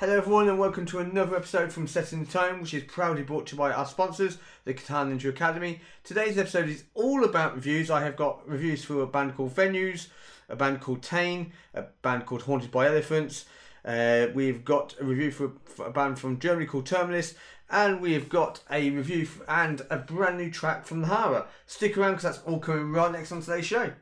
Hello 0.00 0.16
everyone 0.16 0.48
and 0.48 0.58
welcome 0.58 0.86
to 0.86 0.98
another 0.98 1.36
episode 1.36 1.70
from 1.70 1.86
Setting 1.86 2.24
the 2.24 2.32
Tone 2.32 2.62
which 2.62 2.72
is 2.72 2.84
proudly 2.84 3.22
brought 3.22 3.48
to 3.48 3.52
you 3.54 3.58
by 3.58 3.70
our 3.70 3.84
sponsors, 3.84 4.38
the 4.64 4.72
Guitar 4.72 5.04
Ninja 5.04 5.28
Academy. 5.28 5.82
Today's 6.04 6.38
episode 6.38 6.70
is 6.70 6.84
all 6.94 7.22
about 7.22 7.54
reviews. 7.54 7.90
I 7.90 8.02
have 8.02 8.16
got 8.16 8.48
reviews 8.48 8.82
for 8.82 9.02
a 9.02 9.06
band 9.06 9.36
called 9.36 9.54
Venues, 9.54 10.06
a 10.48 10.56
band 10.56 10.80
called 10.80 11.02
TAYNE, 11.02 11.52
a 11.74 11.82
band 12.00 12.24
called 12.24 12.44
Haunted 12.44 12.70
by 12.70 12.86
Elephants. 12.86 13.44
Uh, 13.84 14.28
we've 14.32 14.64
got 14.64 14.96
a 14.98 15.04
review 15.04 15.30
for, 15.30 15.52
for 15.66 15.84
a 15.84 15.92
band 15.92 16.18
from 16.18 16.38
Germany 16.38 16.64
called 16.64 16.86
Terminus 16.86 17.34
and 17.68 18.00
we 18.00 18.14
have 18.14 18.30
got 18.30 18.62
a 18.70 18.88
review 18.88 19.24
f- 19.24 19.42
and 19.48 19.82
a 19.90 19.98
brand 19.98 20.38
new 20.38 20.50
track 20.50 20.86
from 20.86 21.02
the 21.02 21.08
Hara. 21.08 21.46
Stick 21.66 21.98
around 21.98 22.12
because 22.12 22.22
that's 22.22 22.46
all 22.46 22.58
coming 22.58 22.90
right 22.90 23.12
next 23.12 23.32
on 23.32 23.42
today's 23.42 23.66
show. 23.66 23.92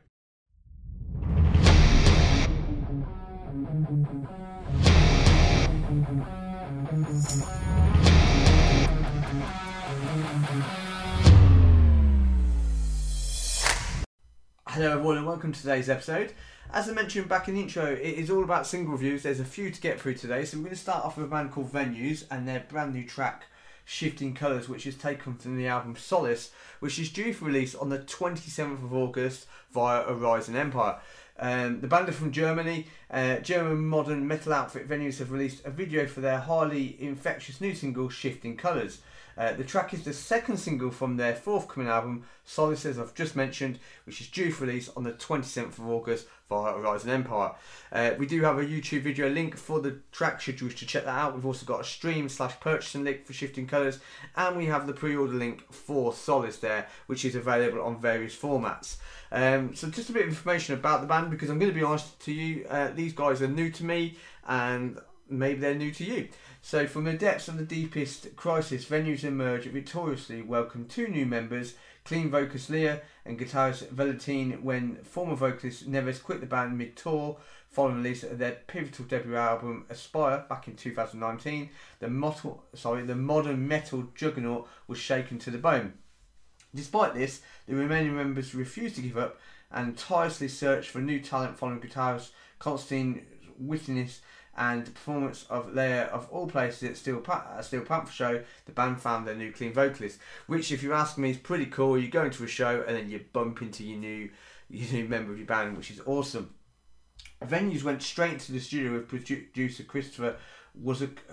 Hello 14.79 14.93
everyone 14.93 15.17
and 15.17 15.25
welcome 15.25 15.51
to 15.51 15.59
today's 15.59 15.89
episode. 15.89 16.31
As 16.71 16.87
I 16.87 16.93
mentioned 16.93 17.27
back 17.27 17.49
in 17.49 17.55
the 17.55 17.59
intro, 17.59 17.83
it 17.83 17.99
is 17.99 18.29
all 18.29 18.45
about 18.45 18.65
single 18.65 18.93
reviews. 18.93 19.23
There's 19.23 19.41
a 19.41 19.43
few 19.43 19.71
to 19.71 19.81
get 19.81 19.99
through 19.99 20.13
today, 20.13 20.45
so 20.45 20.55
we're 20.55 20.63
going 20.63 20.73
to 20.73 20.81
start 20.81 21.03
off 21.03 21.17
with 21.17 21.25
a 21.25 21.29
band 21.29 21.51
called 21.51 21.69
Venues 21.69 22.23
and 22.31 22.47
their 22.47 22.61
brand 22.61 22.93
new 22.93 23.05
track, 23.05 23.43
Shifting 23.83 24.33
Colours, 24.33 24.69
which 24.69 24.87
is 24.87 24.95
taken 24.95 25.35
from 25.35 25.57
the 25.57 25.67
album 25.67 25.97
Solace, 25.97 26.51
which 26.79 26.97
is 26.97 27.09
due 27.09 27.33
for 27.33 27.43
release 27.43 27.75
on 27.75 27.89
the 27.89 27.99
27th 27.99 28.81
of 28.81 28.93
August 28.93 29.47
via 29.73 30.05
Arising 30.07 30.55
Empire. 30.55 30.97
Um, 31.37 31.81
the 31.81 31.87
band 31.87 32.07
are 32.07 32.13
from 32.13 32.31
Germany. 32.31 32.87
Uh, 33.11 33.39
German 33.39 33.85
modern 33.85 34.29
metal 34.29 34.53
outfit 34.53 34.87
Venues 34.87 35.19
have 35.19 35.33
released 35.33 35.65
a 35.65 35.71
video 35.71 36.07
for 36.07 36.21
their 36.21 36.39
highly 36.39 36.95
infectious 37.01 37.59
new 37.59 37.75
single, 37.75 38.07
Shifting 38.07 38.55
Colours. 38.55 38.99
Uh, 39.39 39.53
the 39.53 39.63
track 39.63 39.93
is 39.93 40.03
the 40.03 40.11
second 40.11 40.57
single 40.57 40.91
from 40.91 41.15
their 41.15 41.33
forthcoming 41.33 41.87
album, 41.87 42.25
Solace, 42.43 42.85
as 42.85 42.99
I've 42.99 43.15
just 43.15 43.37
mentioned, 43.37 43.79
which 44.05 44.19
is 44.19 44.27
due 44.27 44.51
for 44.51 44.65
release 44.65 44.89
on 44.97 45.03
the 45.03 45.13
27th 45.13 45.77
of 45.77 45.87
August 45.87 46.27
via 46.49 46.75
Arising 46.75 47.09
Empire. 47.09 47.51
Uh, 47.89 48.11
we 48.17 48.25
do 48.25 48.41
have 48.41 48.59
a 48.59 48.65
YouTube 48.65 49.03
video 49.03 49.29
link 49.29 49.55
for 49.55 49.79
the 49.79 49.99
track 50.11 50.41
should 50.41 50.59
you 50.59 50.67
wish 50.67 50.75
to 50.79 50.85
check 50.85 51.05
that 51.05 51.15
out. 51.15 51.33
We've 51.33 51.45
also 51.45 51.65
got 51.65 51.79
a 51.79 51.85
stream 51.85 52.27
slash 52.27 52.59
purchasing 52.59 53.05
link 53.05 53.25
for 53.25 53.31
Shifting 53.31 53.65
Colours, 53.65 53.99
and 54.35 54.57
we 54.57 54.65
have 54.65 54.87
the 54.87 54.93
pre 54.93 55.15
order 55.15 55.35
link 55.35 55.71
for 55.71 56.11
Solace 56.11 56.57
there, 56.57 56.87
which 57.07 57.23
is 57.23 57.35
available 57.35 57.81
on 57.81 58.01
various 58.01 58.35
formats. 58.35 58.97
Um, 59.31 59.73
so, 59.73 59.89
just 59.89 60.09
a 60.09 60.13
bit 60.13 60.23
of 60.23 60.29
information 60.29 60.73
about 60.73 60.99
the 60.99 61.07
band 61.07 61.29
because 61.29 61.49
I'm 61.49 61.59
going 61.59 61.71
to 61.71 61.77
be 61.77 61.83
honest 61.83 62.19
to 62.21 62.33
you, 62.33 62.65
uh, 62.67 62.89
these 62.93 63.13
guys 63.13 63.41
are 63.41 63.47
new 63.47 63.71
to 63.71 63.85
me 63.85 64.17
and 64.45 64.99
maybe 65.29 65.59
they're 65.59 65.75
new 65.75 65.91
to 65.91 66.03
you. 66.03 66.27
So, 66.61 66.87
from 66.87 67.05
the 67.05 67.13
depths 67.13 67.47
of 67.47 67.57
the 67.57 67.63
deepest 67.63 68.35
crisis, 68.35 68.85
venues 68.85 69.23
emerge 69.23 69.65
victoriously, 69.65 70.41
welcome 70.41 70.85
two 70.85 71.07
new 71.07 71.25
members, 71.25 71.75
clean 72.03 72.29
vocalist 72.29 72.69
Lela 72.69 72.99
and 73.25 73.39
guitarist 73.39 73.89
Valentine, 73.89 74.59
when 74.61 74.97
former 75.03 75.35
vocalist 75.35 75.89
Nyves 75.89 76.21
quit 76.21 76.41
the 76.41 76.45
band 76.45 76.77
mid 76.77 76.97
tour 76.97 77.37
following 77.69 78.03
the 78.03 78.09
release 78.09 78.23
of 78.23 78.37
their 78.37 78.57
pivotal 78.67 79.05
debut 79.05 79.37
album 79.37 79.85
Aspire 79.89 80.45
back 80.49 80.67
in 80.67 80.75
2019. 80.75 81.69
The, 81.99 82.09
model, 82.09 82.65
sorry, 82.75 83.03
the 83.03 83.15
modern 83.15 83.67
metal 83.67 84.09
juggernaut 84.13 84.67
was 84.85 84.99
shaken 84.99 85.39
to 85.39 85.51
the 85.51 85.57
bone. 85.57 85.93
Despite 86.75 87.13
this, 87.13 87.41
the 87.67 87.75
remaining 87.75 88.15
members 88.15 88.53
refused 88.53 88.95
to 88.97 89.01
give 89.01 89.17
up 89.17 89.39
and 89.71 89.97
tirelessly 89.97 90.49
searched 90.49 90.89
for 90.89 90.99
new 90.99 91.21
talent 91.21 91.57
following 91.57 91.79
guitarist 91.79 92.31
Constantine 92.59 93.25
Witness 93.57 94.21
and 94.59 94.85
the 94.85 94.91
performance 94.91 95.45
of 95.49 95.73
Lela 95.73 96.03
of 96.03 96.27
all 96.29 96.45
places 96.45 96.83
at 96.83 96.97
Steel, 96.97 97.21
pa- 97.21 97.45
uh, 97.55 97.61
Steel 97.61 97.81
Panther 97.81 98.11
show, 98.11 98.43
the 98.65 98.73
band 98.73 99.01
found 99.01 99.25
their 99.25 99.33
new 99.33 99.53
clean 99.53 99.71
vocalist, 99.71 100.19
which, 100.47 100.71
if 100.73 100.83
you 100.83 100.91
ask 100.91 101.17
me, 101.17 101.31
is 101.31 101.37
pretty 101.37 101.65
cool. 101.65 101.97
You 101.97 102.09
go 102.09 102.25
into 102.25 102.43
a 102.43 102.47
show 102.47 102.83
and 102.85 102.95
then 102.95 103.09
you 103.09 103.21
bump 103.31 103.61
into 103.61 103.85
your 103.85 103.97
new, 103.97 104.29
your 104.69 104.91
new 104.91 105.07
member 105.07 105.31
of 105.31 105.37
your 105.37 105.47
band, 105.47 105.77
which 105.77 105.89
is 105.89 106.01
awesome. 106.05 106.53
Venues 107.41 107.83
went 107.83 108.03
straight 108.03 108.39
to 108.41 108.51
the 108.51 108.59
studio 108.59 108.91
with 108.91 109.07
producer 109.07 109.83
Christopher 109.83 110.35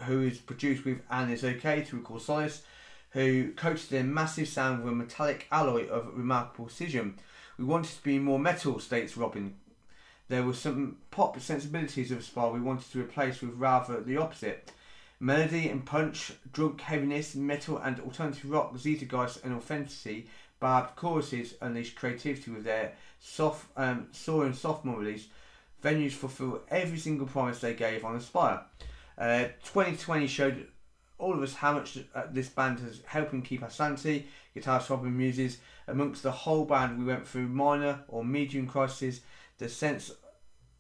who 0.05 0.23
is 0.23 0.39
produced 0.39 0.85
with 0.85 1.07
Annisokay 1.09 1.87
to 1.89 1.97
record 1.97 2.23
Solace, 2.23 2.63
who 3.11 3.53
coated 3.53 3.91
their 3.91 4.05
massive 4.05 4.49
sound 4.49 4.85
with 4.85 4.93
a 4.93 4.97
metallic 4.97 5.47
alloy 5.51 5.89
of 5.89 6.17
remarkable 6.17 6.67
precision. 6.67 7.19
We 7.59 7.65
wanted 7.65 7.97
to 7.97 8.03
be 8.03 8.19
more 8.19 8.39
metal, 8.39 8.79
states 8.79 9.17
Robin 9.17 9.57
there 10.29 10.43
were 10.43 10.55
some 10.55 10.99
pop 11.11 11.39
sensibilities 11.41 12.11
of 12.11 12.19
Aspire 12.19 12.51
we 12.51 12.61
wanted 12.61 12.91
to 12.93 13.01
replace 13.01 13.41
with 13.41 13.55
rather 13.55 14.01
the 14.01 14.17
opposite. 14.17 14.73
Melody 15.19 15.69
and 15.69 15.85
punch, 15.87 16.33
drunk 16.53 16.81
heaviness, 16.81 17.35
metal 17.35 17.79
and 17.79 18.01
alternative 18.01 18.51
rock, 18.51 18.75
Zeitgeist 18.75 19.45
and 19.45 19.55
authenticity, 19.55 20.29
barbed 20.61 20.97
choruses 20.97 21.55
unleashed 21.61 21.97
creativity 21.97 22.51
with 22.51 22.65
their 22.65 22.93
soft, 23.21 23.67
um, 23.77 24.09
soaring 24.13 24.53
sophomore 24.53 24.99
release. 24.99 25.29
Venues 25.83 26.13
fulfill 26.13 26.63
every 26.69 26.99
single 26.99 27.27
promise 27.27 27.61
they 27.61 27.75
gave 27.75 28.05
on 28.05 28.17
Aspire. 28.17 28.61
Uh, 29.17 29.45
2020 29.65 30.27
showed 30.27 30.67
all 31.19 31.33
of 31.33 31.43
us 31.43 31.55
how 31.55 31.73
much 31.73 31.99
uh, 32.15 32.25
this 32.31 32.49
band 32.49 32.81
has 32.81 33.01
helping 33.07 33.43
keep 33.43 33.63
our 33.63 33.71
sanity. 33.71 34.27
Guitar 34.55 34.83
Robin 34.91 35.17
Muses. 35.17 35.59
Amongst 35.89 36.23
the 36.23 36.33
whole 36.33 36.65
band, 36.65 36.99
we 36.99 37.05
went 37.05 37.27
through 37.27 37.49
minor 37.49 38.01
or 38.09 38.25
medium 38.25 38.67
crises 38.67 39.21
the 39.59 39.69
sense 39.69 40.13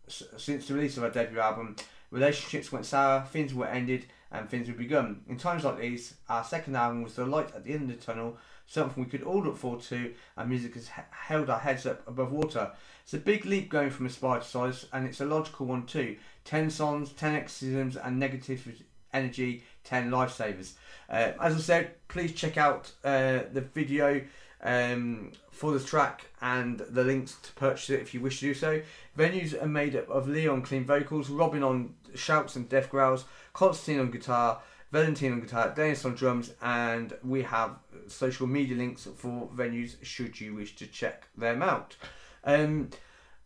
since 0.09 0.69
the 0.69 0.75
release 0.75 0.97
of 0.97 1.03
our 1.03 1.11
debut 1.11 1.41
album, 1.41 1.77
relationships 2.11 2.71
went 2.71 2.87
sour, 2.87 3.23
things 3.23 3.53
were 3.53 3.67
ended, 3.67 4.07
and 4.31 4.49
things 4.49 4.69
were 4.69 4.75
begun. 4.75 5.23
In 5.29 5.37
times 5.37 5.65
like 5.65 5.81
these, 5.81 6.15
our 6.29 6.45
second 6.45 6.77
album 6.77 7.03
was 7.03 7.15
the 7.15 7.27
light 7.27 7.55
at 7.55 7.65
the 7.65 7.73
end 7.73 7.91
of 7.91 7.99
the 7.99 8.05
tunnel, 8.05 8.37
something 8.67 9.03
we 9.03 9.11
could 9.11 9.23
all 9.23 9.43
look 9.43 9.57
forward 9.57 9.83
to, 9.83 10.15
and 10.37 10.49
music 10.49 10.75
has 10.75 10.89
held 11.11 11.51
our 11.51 11.59
heads 11.59 11.87
up 11.87 12.07
above 12.07 12.33
water. 12.33 12.73
It's 13.03 13.15
a 13.15 13.19
big 13.19 13.45
leap 13.47 13.69
going 13.69 13.91
from 13.91 14.07
Aspire 14.07 14.41
to 14.41 14.45
Size, 14.45 14.87
and 14.93 15.07
it's 15.07 15.21
a 15.21 15.25
logical 15.25 15.67
one 15.67 15.87
too. 15.87 16.17
10 16.45 16.71
songs, 16.71 17.13
10 17.13 17.35
exorcisms, 17.35 17.97
and 17.97 18.19
negative 18.19 18.83
energy, 19.13 19.65
10 19.85 20.11
lifesavers. 20.11 20.73
Uh, 21.09 21.33
as 21.41 21.55
I 21.55 21.59
said, 21.59 22.09
please 22.09 22.33
check 22.33 22.57
out 22.57 22.93
uh, 23.05 23.41
the 23.53 23.61
video 23.73 24.23
um, 24.63 25.33
for 25.51 25.73
the 25.73 25.85
track 25.85 26.27
and 26.41 26.79
the 26.79 27.05
links 27.05 27.37
to 27.43 27.53
purchase 27.53 27.91
it 27.91 28.01
if 28.01 28.15
you 28.15 28.21
wish 28.21 28.41
to 28.41 28.47
do 28.47 28.55
so. 28.55 28.83
Venues 29.17 29.61
are 29.61 29.69
made 29.69 29.97
up 29.97 30.09
of 30.09 30.29
Leon 30.29 30.63
clean 30.63 30.85
vocals, 30.85 31.31
Robin 31.31 31.63
on 31.63 31.95
shouts 32.15 32.57
and 32.57 32.69
death 32.69 32.91
growls, 32.91 33.25
Constantine 33.53 34.01
on 34.01 34.11
guitar, 34.11 34.61
Valentine 34.93 35.33
on 35.33 35.41
guitar, 35.41 35.73
Dennis 35.75 36.05
on 36.05 36.15
drums, 36.15 36.53
and 36.63 37.13
we 37.25 37.43
have 37.43 37.77
social 38.07 38.47
media 38.47 38.77
links 38.77 39.07
for 39.17 39.49
venues 39.55 39.97
should 40.03 40.41
you 40.41 40.55
wish 40.55 40.77
to 40.77 40.87
check 40.87 41.29
them 41.37 41.63
out. 41.63 41.97
Um, 42.45 42.91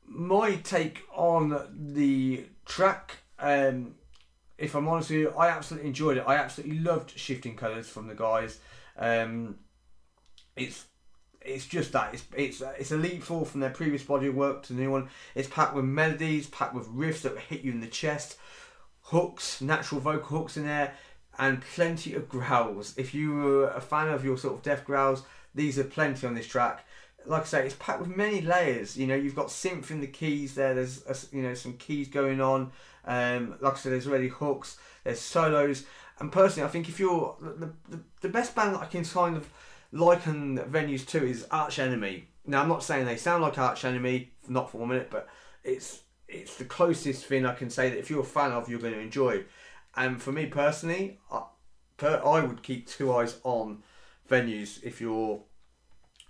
my 0.04 0.56
take 0.56 1.02
on 1.12 1.66
the 1.94 2.44
track, 2.66 3.18
um, 3.38 3.94
if 4.58 4.74
I'm 4.74 4.86
honest 4.88 5.10
with 5.10 5.20
you, 5.20 5.30
I 5.30 5.48
absolutely 5.48 5.88
enjoyed 5.88 6.18
it. 6.18 6.24
I 6.26 6.36
absolutely 6.36 6.80
loved 6.80 7.18
Shifting 7.18 7.56
Colours 7.56 7.88
from 7.88 8.06
the 8.06 8.14
guys. 8.14 8.60
Um, 8.98 9.56
it's 10.56 10.84
it's 11.50 11.66
just 11.66 11.92
that 11.92 12.14
it's 12.14 12.24
it's 12.36 12.62
it's 12.78 12.92
a 12.92 12.96
leap 12.96 13.22
forward 13.22 13.48
from 13.48 13.60
their 13.60 13.70
previous 13.70 14.02
body 14.02 14.28
of 14.28 14.34
work 14.34 14.62
to 14.64 14.72
the 14.72 14.82
new 14.82 14.90
one. 14.90 15.08
It's 15.34 15.48
packed 15.48 15.74
with 15.74 15.84
melodies, 15.84 16.46
packed 16.46 16.74
with 16.74 16.88
riffs 16.88 17.22
that 17.22 17.38
hit 17.38 17.62
you 17.62 17.72
in 17.72 17.80
the 17.80 17.86
chest, 17.86 18.36
hooks, 19.02 19.60
natural 19.60 20.00
vocal 20.00 20.38
hooks 20.38 20.56
in 20.56 20.64
there, 20.64 20.94
and 21.38 21.62
plenty 21.74 22.14
of 22.14 22.28
growls. 22.28 22.94
If 22.96 23.14
you 23.14 23.34
were 23.34 23.70
a 23.70 23.80
fan 23.80 24.08
of 24.08 24.24
your 24.24 24.38
sort 24.38 24.54
of 24.54 24.62
death 24.62 24.84
growls, 24.84 25.22
these 25.54 25.78
are 25.78 25.84
plenty 25.84 26.26
on 26.26 26.34
this 26.34 26.46
track. 26.46 26.84
Like 27.26 27.42
I 27.42 27.46
say, 27.46 27.66
it's 27.66 27.76
packed 27.78 28.00
with 28.00 28.16
many 28.16 28.40
layers. 28.40 28.96
You 28.96 29.06
know, 29.06 29.14
you've 29.14 29.34
got 29.34 29.48
synth 29.48 29.90
in 29.90 30.00
the 30.00 30.06
keys 30.06 30.54
there. 30.54 30.74
There's 30.74 31.04
a, 31.06 31.36
you 31.36 31.42
know 31.42 31.54
some 31.54 31.74
keys 31.74 32.08
going 32.08 32.40
on. 32.40 32.72
Um, 33.04 33.56
like 33.60 33.74
I 33.74 33.76
said, 33.76 33.92
there's 33.92 34.06
already 34.06 34.28
hooks. 34.28 34.78
There's 35.04 35.20
solos. 35.20 35.84
And 36.18 36.30
personally, 36.30 36.68
I 36.68 36.70
think 36.70 36.88
if 36.88 37.00
you're 37.00 37.34
the, 37.40 37.72
the, 37.88 38.00
the 38.20 38.28
best 38.28 38.54
band 38.54 38.74
that 38.74 38.82
I 38.82 38.86
can 38.86 39.04
kind 39.04 39.36
of 39.36 39.48
liken 39.92 40.58
venues 40.58 41.06
to 41.08 41.24
is 41.24 41.46
Arch 41.50 41.78
Enemy. 41.78 42.28
Now 42.46 42.62
I'm 42.62 42.68
not 42.68 42.82
saying 42.82 43.06
they 43.06 43.16
sound 43.16 43.42
like 43.42 43.58
Arch 43.58 43.84
Enemy, 43.84 44.32
not 44.48 44.70
for 44.70 44.78
one 44.78 44.90
minute, 44.90 45.08
but 45.10 45.28
it's 45.64 46.00
it's 46.28 46.56
the 46.56 46.64
closest 46.64 47.26
thing 47.26 47.44
I 47.44 47.54
can 47.54 47.70
say 47.70 47.90
that 47.90 47.98
if 47.98 48.08
you're 48.08 48.20
a 48.20 48.24
fan 48.24 48.52
of, 48.52 48.68
you're 48.68 48.78
going 48.78 48.94
to 48.94 49.00
enjoy. 49.00 49.44
And 49.96 50.22
for 50.22 50.30
me 50.30 50.46
personally, 50.46 51.18
I, 51.30 51.42
per, 51.96 52.22
I 52.24 52.40
would 52.44 52.62
keep 52.62 52.86
two 52.86 53.12
eyes 53.12 53.38
on 53.42 53.82
venues 54.28 54.82
if 54.84 55.00
you're 55.00 55.42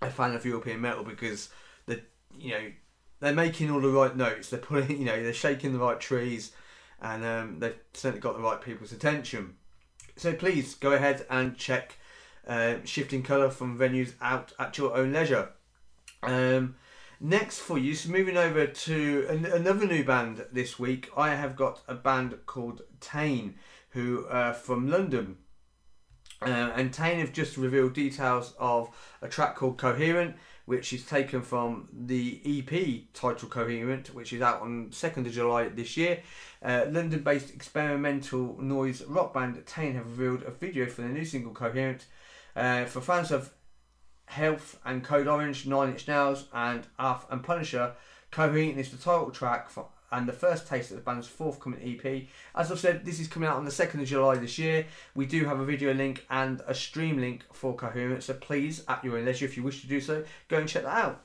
a 0.01 0.11
fan 0.11 0.35
of 0.35 0.47
European 0.47 0.81
metal 0.81 1.05
because 1.05 1.51
the 1.87 2.01
you 2.39 2.53
know 2.53 2.73
they're 3.21 3.35
making 3.35 3.71
all 3.71 3.81
the 3.81 3.89
right 3.89 4.17
notes. 4.17 4.49
They're 4.49 4.61
putting 4.61 4.99
you 4.99 5.05
know 5.05 5.23
they're 5.23 5.33
shaking 5.33 5.73
the 5.73 5.79
right 5.79 6.01
trees, 6.01 6.53
and 7.01 7.25
um, 7.25 7.59
they've 7.59 7.79
certainly 7.93 8.21
got 8.21 8.37
the 8.37 8.43
right 8.43 8.61
people's 8.61 8.93
attention. 8.93 9.57
So 10.17 10.35
please 10.35 10.75
go 10.75 10.93
ahead 10.93 11.27
and 11.31 11.57
check 11.57 11.97
uh, 12.51 12.75
shifting 12.85 13.23
colour 13.23 13.49
from 13.49 13.79
venues 13.79 14.13
out 14.21 14.53
at 14.59 14.77
your 14.77 14.95
own 14.95 15.13
leisure. 15.13 15.49
Um, 16.23 16.75
Next 17.23 17.59
for 17.59 17.77
you, 17.77 17.95
so 17.95 18.09
moving 18.09 18.39
over 18.39 18.67
to 18.67 19.27
an, 19.29 19.45
another 19.45 19.87
new 19.87 20.03
band 20.03 20.47
this 20.51 20.79
week, 20.79 21.11
I 21.15 21.35
have 21.35 21.55
got 21.55 21.83
a 21.87 21.95
band 21.95 22.35
called 22.47 22.81
TAYNE, 23.01 23.57
who 23.91 24.27
are 24.31 24.55
from 24.55 24.89
London. 24.89 25.37
Uh, 26.41 26.73
and 26.75 26.95
TAYNE 26.95 27.21
have 27.21 27.35
just 27.35 27.59
revealed 27.59 27.93
details 27.93 28.55
of 28.59 28.89
a 29.21 29.29
track 29.29 29.55
called 29.55 29.77
Coherent, 29.77 30.35
which 30.65 30.95
is 30.95 31.05
taken 31.05 31.43
from 31.43 31.91
the 31.93 32.41
EP 32.43 33.13
titled 33.13 33.51
Coherent, 33.51 34.15
which 34.15 34.33
is 34.33 34.41
out 34.41 34.63
on 34.63 34.89
2nd 34.89 35.27
of 35.27 35.33
July 35.33 35.69
this 35.69 35.99
year. 35.99 36.23
Uh, 36.63 36.87
London 36.89 37.23
based 37.23 37.51
experimental 37.53 38.57
noise 38.63 39.03
rock 39.03 39.35
band 39.35 39.63
TAYNE 39.67 39.97
have 39.97 40.19
revealed 40.19 40.43
a 40.45 40.51
video 40.53 40.87
for 40.87 41.03
their 41.03 41.11
new 41.11 41.27
single 41.27 41.53
Coherent. 41.53 42.07
Uh, 42.57 42.85
for 42.85 43.01
fans 43.01 43.31
of 43.31 43.53
Health 44.27 44.79
and 44.85 45.03
Code 45.03 45.27
Orange, 45.27 45.67
Nine 45.67 45.91
Inch 45.91 46.07
Nails, 46.07 46.47
and 46.53 46.87
Author 46.99 47.27
and 47.31 47.43
Punisher, 47.43 47.95
Coherent 48.31 48.79
is 48.79 48.91
the 48.91 48.97
title 48.97 49.31
track 49.31 49.69
for, 49.69 49.89
and 50.13 50.29
the 50.29 50.33
first 50.33 50.69
taste 50.69 50.91
of 50.91 50.97
the 50.97 51.03
band's 51.03 51.27
forthcoming 51.27 51.81
EP. 51.83 52.29
As 52.55 52.71
I've 52.71 52.79
said, 52.79 53.05
this 53.05 53.21
is 53.21 53.29
coming 53.29 53.49
out 53.49 53.57
on 53.57 53.65
the 53.65 53.71
2nd 53.71 54.01
of 54.01 54.07
July 54.07 54.37
this 54.37 54.59
year. 54.59 54.87
We 55.15 55.27
do 55.27 55.45
have 55.45 55.61
a 55.61 55.65
video 55.65 55.93
link 55.93 56.27
and 56.31 56.63
a 56.67 56.75
stream 56.75 57.19
link 57.19 57.45
for 57.53 57.75
Coherent, 57.75 58.23
so 58.23 58.35
please, 58.35 58.85
at 58.89 59.05
your 59.05 59.19
own 59.19 59.25
leisure, 59.25 59.47
if 59.47 59.57
you 59.57 59.63
wish 59.63 59.81
to 59.83 59.89
do 59.89 60.01
so, 60.01 60.25
go 60.49 60.59
and 60.59 60.69
check 60.69 60.85
that 60.85 61.05
out. 61.05 61.25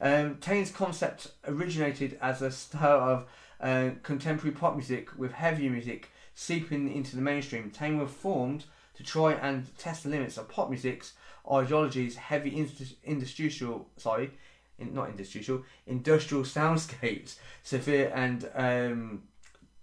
Um, 0.00 0.36
TAYNE's 0.36 0.70
concept 0.70 1.32
originated 1.46 2.18
as 2.20 2.42
a 2.42 2.50
style 2.50 3.00
of 3.00 3.26
uh, 3.60 3.90
contemporary 4.02 4.54
pop 4.54 4.74
music 4.76 5.18
with 5.18 5.32
heavier 5.32 5.70
music 5.70 6.10
seeping 6.34 6.92
into 6.92 7.16
the 7.16 7.22
mainstream. 7.22 7.70
TAYNE 7.70 7.98
were 7.98 8.06
formed 8.06 8.64
to 8.96 9.02
try 9.02 9.32
and 9.34 9.76
test 9.78 10.02
the 10.02 10.08
limits 10.08 10.36
of 10.36 10.48
pop 10.48 10.68
music's 10.68 11.12
ideologies, 11.50 12.16
heavy 12.16 12.66
industrial, 13.04 13.88
sorry, 13.96 14.30
in, 14.78 14.94
not 14.94 15.08
industrial, 15.08 15.64
industrial 15.86 16.44
soundscapes, 16.44 17.36
severe 17.62 18.12
and 18.14 18.50
um, 18.54 19.22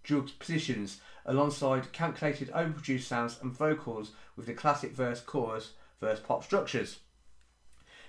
juxtapositions, 0.04 1.00
alongside 1.26 1.92
calculated, 1.94 2.52
overproduced 2.52 3.04
sounds 3.04 3.40
and 3.42 3.52
vocals 3.52 4.12
with 4.36 4.46
the 4.46 4.54
classic 4.54 4.92
verse, 4.92 5.22
chorus, 5.22 5.72
verse 6.02 6.20
pop 6.20 6.44
structures. 6.44 7.00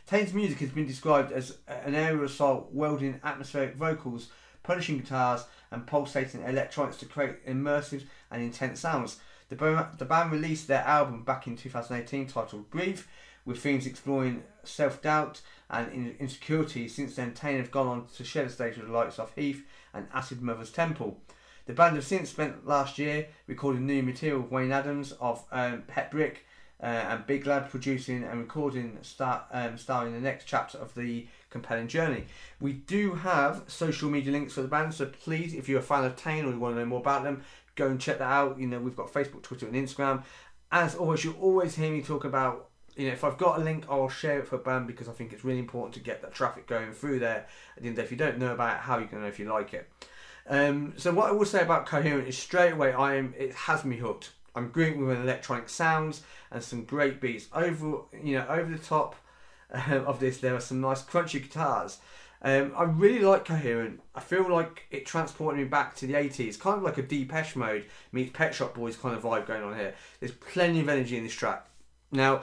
TAYNE's 0.06 0.34
music 0.34 0.58
has 0.58 0.70
been 0.70 0.86
described 0.86 1.32
as 1.32 1.58
an 1.66 1.94
aerial 1.94 2.24
assault, 2.24 2.70
welding 2.72 3.20
atmospheric 3.24 3.74
vocals, 3.74 4.28
punishing 4.62 4.98
guitars, 4.98 5.44
and 5.70 5.86
pulsating 5.86 6.42
electronics 6.42 6.98
to 6.98 7.06
create 7.06 7.46
immersive 7.46 8.02
and 8.30 8.42
intense 8.42 8.80
sounds. 8.80 9.18
The 9.54 9.60
band, 9.60 9.98
the 9.98 10.04
band 10.04 10.32
released 10.32 10.66
their 10.66 10.82
album 10.82 11.22
back 11.22 11.46
in 11.46 11.56
2018 11.56 12.26
titled 12.26 12.70
Breathe, 12.70 13.02
with 13.44 13.60
themes 13.60 13.86
exploring 13.86 14.42
self 14.64 15.00
doubt 15.00 15.42
and 15.70 16.16
insecurity. 16.18 16.88
Since 16.88 17.14
then, 17.14 17.34
TAYNE 17.34 17.58
have 17.58 17.70
gone 17.70 17.86
on 17.86 18.06
to 18.16 18.24
share 18.24 18.46
the 18.46 18.50
stage 18.50 18.76
with 18.76 18.88
the 18.88 18.92
likes 18.92 19.20
of 19.20 19.32
Health 19.36 19.62
and 19.92 20.08
Acid 20.12 20.42
Mother's 20.42 20.72
Temple. 20.72 21.20
The 21.66 21.72
band 21.72 21.94
have 21.94 22.04
since 22.04 22.30
spent 22.30 22.66
last 22.66 22.98
year 22.98 23.28
recording 23.46 23.86
new 23.86 24.02
material 24.02 24.40
with 24.40 24.50
Wayne 24.50 24.72
Adams 24.72 25.12
of 25.12 25.44
um, 25.52 25.84
Petbrick 25.88 26.38
uh, 26.82 26.86
and 26.86 27.26
Big 27.26 27.46
Lad 27.46 27.70
producing 27.70 28.24
and 28.24 28.40
recording 28.40 28.98
start, 29.02 29.44
um, 29.52 29.78
starring 29.78 30.14
the 30.14 30.20
next 30.20 30.46
chapter 30.46 30.78
of 30.78 30.96
the 30.96 31.28
compelling 31.48 31.86
journey. 31.86 32.24
We 32.60 32.72
do 32.72 33.14
have 33.14 33.62
social 33.68 34.10
media 34.10 34.32
links 34.32 34.54
for 34.54 34.62
the 34.62 34.68
band, 34.68 34.94
so 34.94 35.06
please, 35.06 35.54
if 35.54 35.68
you're 35.68 35.78
a 35.78 35.82
fan 35.82 36.04
of 36.04 36.16
TAYNE 36.16 36.44
or 36.44 36.50
you 36.50 36.58
want 36.58 36.74
to 36.74 36.80
know 36.80 36.86
more 36.86 37.00
about 37.00 37.22
them, 37.22 37.44
go 37.74 37.88
and 37.88 38.00
check 38.00 38.18
that 38.18 38.30
out. 38.30 38.58
You 38.58 38.66
know, 38.66 38.80
we've 38.80 38.96
got 38.96 39.12
Facebook, 39.12 39.42
Twitter, 39.42 39.66
and 39.66 39.74
Instagram. 39.74 40.24
As 40.70 40.94
always, 40.94 41.24
you'll 41.24 41.40
always 41.40 41.76
hear 41.76 41.90
me 41.90 42.02
talk 42.02 42.24
about 42.24 42.70
you 42.96 43.08
know, 43.08 43.12
if 43.12 43.24
I've 43.24 43.38
got 43.38 43.60
a 43.60 43.64
link, 43.64 43.86
I'll 43.90 44.08
share 44.08 44.38
it 44.38 44.46
for 44.46 44.58
BAM 44.58 44.86
because 44.86 45.08
I 45.08 45.12
think 45.12 45.32
it's 45.32 45.44
really 45.44 45.58
important 45.58 45.94
to 45.94 46.00
get 46.00 46.22
that 46.22 46.32
traffic 46.32 46.66
going 46.66 46.92
through 46.92 47.18
there. 47.18 47.46
And 47.76 47.98
if 47.98 48.10
you 48.10 48.16
don't 48.16 48.38
know 48.38 48.52
about 48.52 48.76
it, 48.76 48.80
how 48.82 48.98
you 48.98 49.06
can 49.06 49.20
know 49.20 49.26
if 49.26 49.38
you 49.38 49.52
like 49.52 49.74
it. 49.74 49.90
Um, 50.46 50.94
so 50.96 51.12
what 51.12 51.28
I 51.28 51.32
will 51.32 51.46
say 51.46 51.62
about 51.62 51.86
Coherent 51.86 52.28
is 52.28 52.36
straight 52.36 52.72
away, 52.72 52.92
I 52.92 53.16
am 53.16 53.34
it 53.36 53.52
has 53.54 53.84
me 53.84 53.96
hooked. 53.96 54.30
I'm 54.54 54.68
great 54.68 54.96
with 54.96 55.18
electronic 55.18 55.68
sounds 55.68 56.22
and 56.50 56.62
some 56.62 56.84
great 56.84 57.20
beats. 57.20 57.48
Over 57.52 58.02
you 58.22 58.38
know 58.38 58.46
over 58.48 58.70
the 58.70 58.78
top 58.78 59.16
um, 59.72 60.04
of 60.06 60.20
this, 60.20 60.38
there 60.38 60.54
are 60.54 60.60
some 60.60 60.80
nice 60.80 61.02
crunchy 61.02 61.42
guitars. 61.42 61.98
Um, 62.44 62.74
I 62.76 62.82
really 62.82 63.24
like 63.24 63.46
Coherent. 63.46 64.02
I 64.14 64.20
feel 64.20 64.48
like 64.50 64.84
it 64.90 65.06
transported 65.06 65.58
me 65.58 65.64
back 65.64 65.96
to 65.96 66.06
the 66.06 66.12
80s, 66.12 66.60
kind 66.60 66.76
of 66.76 66.82
like 66.82 66.98
a 66.98 67.02
Depeche 67.02 67.56
Mode 67.56 67.86
meets 68.12 68.36
Pet 68.36 68.54
Shop 68.54 68.74
Boys 68.74 68.98
kind 68.98 69.16
of 69.16 69.22
vibe 69.22 69.46
going 69.46 69.62
on 69.62 69.74
here. 69.74 69.94
There's 70.20 70.32
plenty 70.32 70.80
of 70.80 70.90
energy 70.90 71.16
in 71.16 71.24
this 71.24 71.32
track. 71.32 71.66
Now, 72.12 72.42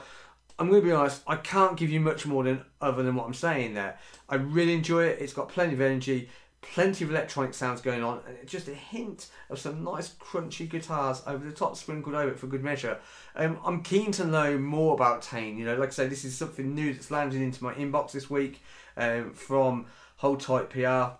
I'm 0.58 0.68
going 0.68 0.82
to 0.82 0.86
be 0.86 0.92
honest, 0.92 1.22
I 1.28 1.36
can't 1.36 1.76
give 1.76 1.90
you 1.90 2.00
much 2.00 2.26
more 2.26 2.42
than 2.42 2.64
other 2.80 3.04
than 3.04 3.14
what 3.14 3.26
I'm 3.26 3.34
saying 3.34 3.74
there. 3.74 3.96
I 4.28 4.34
really 4.34 4.74
enjoy 4.74 5.04
it. 5.04 5.20
It's 5.20 5.32
got 5.32 5.48
plenty 5.48 5.74
of 5.74 5.80
energy, 5.80 6.28
plenty 6.62 7.04
of 7.04 7.10
electronic 7.12 7.54
sounds 7.54 7.80
going 7.80 8.02
on, 8.02 8.22
and 8.26 8.36
just 8.44 8.66
a 8.66 8.74
hint 8.74 9.28
of 9.50 9.60
some 9.60 9.84
nice 9.84 10.14
crunchy 10.14 10.68
guitars 10.68 11.22
over 11.28 11.44
the 11.44 11.52
top, 11.52 11.76
sprinkled 11.76 12.16
over 12.16 12.32
it 12.32 12.40
for 12.40 12.48
good 12.48 12.64
measure. 12.64 12.98
Um, 13.36 13.56
I'm 13.64 13.84
keen 13.84 14.10
to 14.12 14.24
know 14.24 14.58
more 14.58 14.94
about 14.94 15.22
TAYNE. 15.22 15.58
You 15.58 15.64
know, 15.64 15.76
like 15.76 15.90
I 15.90 15.92
say, 15.92 16.08
this 16.08 16.24
is 16.24 16.36
something 16.36 16.74
new 16.74 16.92
that's 16.92 17.12
landed 17.12 17.40
into 17.40 17.62
my 17.62 17.72
inbox 17.74 18.10
this 18.10 18.28
week 18.28 18.60
um, 18.96 19.32
from 19.32 19.86
Hold 20.16 20.40
Tight 20.40 20.70
PR. 20.70 21.16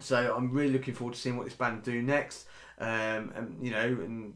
So 0.00 0.34
I'm 0.36 0.50
really 0.50 0.72
looking 0.72 0.94
forward 0.94 1.14
to 1.14 1.20
seeing 1.20 1.36
what 1.36 1.44
this 1.44 1.54
band 1.54 1.82
do 1.82 2.02
next. 2.02 2.46
Um, 2.78 3.32
and 3.34 3.56
you 3.62 3.70
know, 3.70 3.84
and 3.84 4.34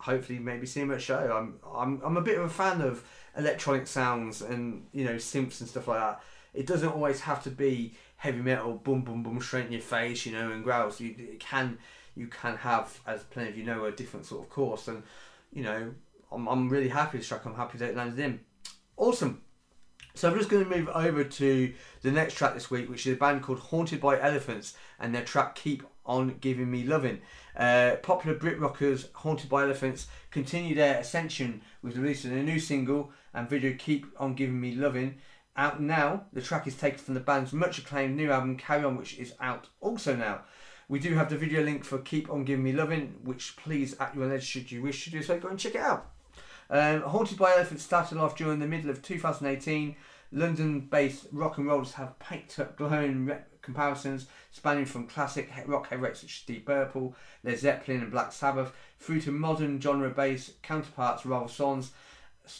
hopefully 0.00 0.38
maybe 0.38 0.66
see 0.66 0.80
them 0.80 0.90
at 0.90 0.98
a 0.98 1.00
show. 1.00 1.36
I'm 1.36 1.60
I'm 1.74 2.00
I'm 2.04 2.16
a 2.16 2.22
bit 2.22 2.38
of 2.38 2.44
a 2.44 2.48
fan 2.48 2.80
of 2.80 3.04
electronic 3.36 3.86
sounds 3.86 4.42
and 4.42 4.86
you 4.92 5.04
know 5.04 5.14
synths 5.14 5.60
and 5.60 5.68
stuff 5.68 5.88
like 5.88 6.00
that. 6.00 6.22
It 6.54 6.66
doesn't 6.66 6.88
always 6.88 7.20
have 7.20 7.42
to 7.44 7.50
be 7.50 7.94
heavy 8.16 8.40
metal, 8.40 8.74
boom 8.74 9.02
boom 9.02 9.22
boom 9.22 9.40
straight 9.40 9.66
in 9.66 9.72
your 9.72 9.80
face, 9.80 10.26
you 10.26 10.32
know, 10.32 10.50
and 10.50 10.64
growls. 10.64 11.00
You 11.00 11.36
can 11.38 11.78
you 12.18 12.26
can 12.26 12.56
have, 12.56 13.00
as 13.06 13.22
plenty 13.24 13.50
of 13.50 13.56
you 13.56 13.64
know, 13.64 13.84
a 13.84 13.92
different 13.92 14.26
sort 14.26 14.42
of 14.42 14.50
course, 14.50 14.88
and 14.88 15.02
you 15.52 15.62
know, 15.62 15.94
I'm 16.32 16.48
I'm 16.48 16.68
really 16.68 16.88
happy 16.88 17.18
with 17.18 17.22
this 17.22 17.28
track. 17.28 17.46
I'm 17.46 17.54
happy 17.54 17.78
that 17.78 17.90
it 17.90 17.96
landed 17.96 18.18
in. 18.18 18.40
Awesome. 18.96 19.42
So 20.18 20.28
I'm 20.28 20.36
just 20.36 20.50
going 20.50 20.64
to 20.64 20.76
move 20.76 20.88
over 20.88 21.22
to 21.22 21.72
the 22.02 22.10
next 22.10 22.34
track 22.34 22.52
this 22.52 22.72
week, 22.72 22.90
which 22.90 23.06
is 23.06 23.14
a 23.14 23.16
band 23.16 23.40
called 23.44 23.60
Haunted 23.60 24.00
by 24.00 24.20
Elephants, 24.20 24.74
and 24.98 25.14
their 25.14 25.22
track 25.22 25.54
"Keep 25.54 25.84
on 26.04 26.38
Giving 26.40 26.68
Me 26.68 26.82
Loving." 26.82 27.20
Uh, 27.56 27.94
popular 28.02 28.36
Brit 28.36 28.58
rockers 28.58 29.10
Haunted 29.12 29.48
by 29.48 29.62
Elephants 29.62 30.08
continue 30.32 30.74
their 30.74 30.98
ascension 30.98 31.62
with 31.82 31.94
the 31.94 32.00
release 32.00 32.24
of 32.24 32.32
a 32.32 32.42
new 32.42 32.58
single 32.58 33.12
and 33.32 33.48
video 33.48 33.76
Keep 33.78 34.06
On 34.18 34.34
Giving 34.34 34.60
Me 34.60 34.74
Loving. 34.74 35.18
Out 35.56 35.80
now, 35.80 36.24
the 36.32 36.42
track 36.42 36.66
is 36.66 36.74
taken 36.74 36.98
from 36.98 37.14
the 37.14 37.20
band's 37.20 37.52
much 37.52 37.78
acclaimed 37.78 38.16
new 38.16 38.32
album 38.32 38.56
Carry 38.56 38.82
On, 38.82 38.96
which 38.96 39.16
is 39.20 39.34
out 39.40 39.68
also 39.80 40.16
now. 40.16 40.40
We 40.88 40.98
do 40.98 41.14
have 41.14 41.30
the 41.30 41.38
video 41.38 41.62
link 41.62 41.84
for 41.84 41.98
Keep 41.98 42.28
On 42.28 42.42
Giving 42.42 42.64
Me 42.64 42.72
Loving, 42.72 43.20
which 43.22 43.54
please 43.56 43.94
at 44.00 44.16
your 44.16 44.34
edge 44.34 44.42
should 44.42 44.72
you 44.72 44.82
wish 44.82 45.04
to 45.04 45.12
do 45.12 45.22
so, 45.22 45.38
go 45.38 45.46
and 45.46 45.60
check 45.60 45.76
it 45.76 45.80
out. 45.80 46.10
Um, 46.70 47.02
Haunted 47.02 47.38
by 47.38 47.52
Elephants 47.52 47.82
started 47.82 48.18
off 48.18 48.36
during 48.36 48.58
the 48.58 48.66
middle 48.66 48.90
of 48.90 49.02
2018. 49.02 49.96
London 50.30 50.80
based 50.80 51.26
rock 51.32 51.56
and 51.56 51.66
rollers 51.66 51.94
have 51.94 52.18
picked 52.18 52.58
up 52.58 52.76
glowing 52.76 53.32
comparisons 53.62 54.26
spanning 54.50 54.84
from 54.84 55.06
classic 55.06 55.50
rock 55.66 55.88
heavyweights 55.88 56.20
such 56.20 56.40
as 56.40 56.46
Deep 56.46 56.66
Purple, 56.66 57.14
Led 57.42 57.58
Zeppelin, 57.58 58.02
and 58.02 58.10
Black 58.10 58.32
Sabbath 58.32 58.72
through 58.98 59.22
to 59.22 59.32
modern 59.32 59.80
genre-based 59.80 60.60
counterparts 60.62 61.24
Rival 61.24 61.48
Sons, 61.48 61.92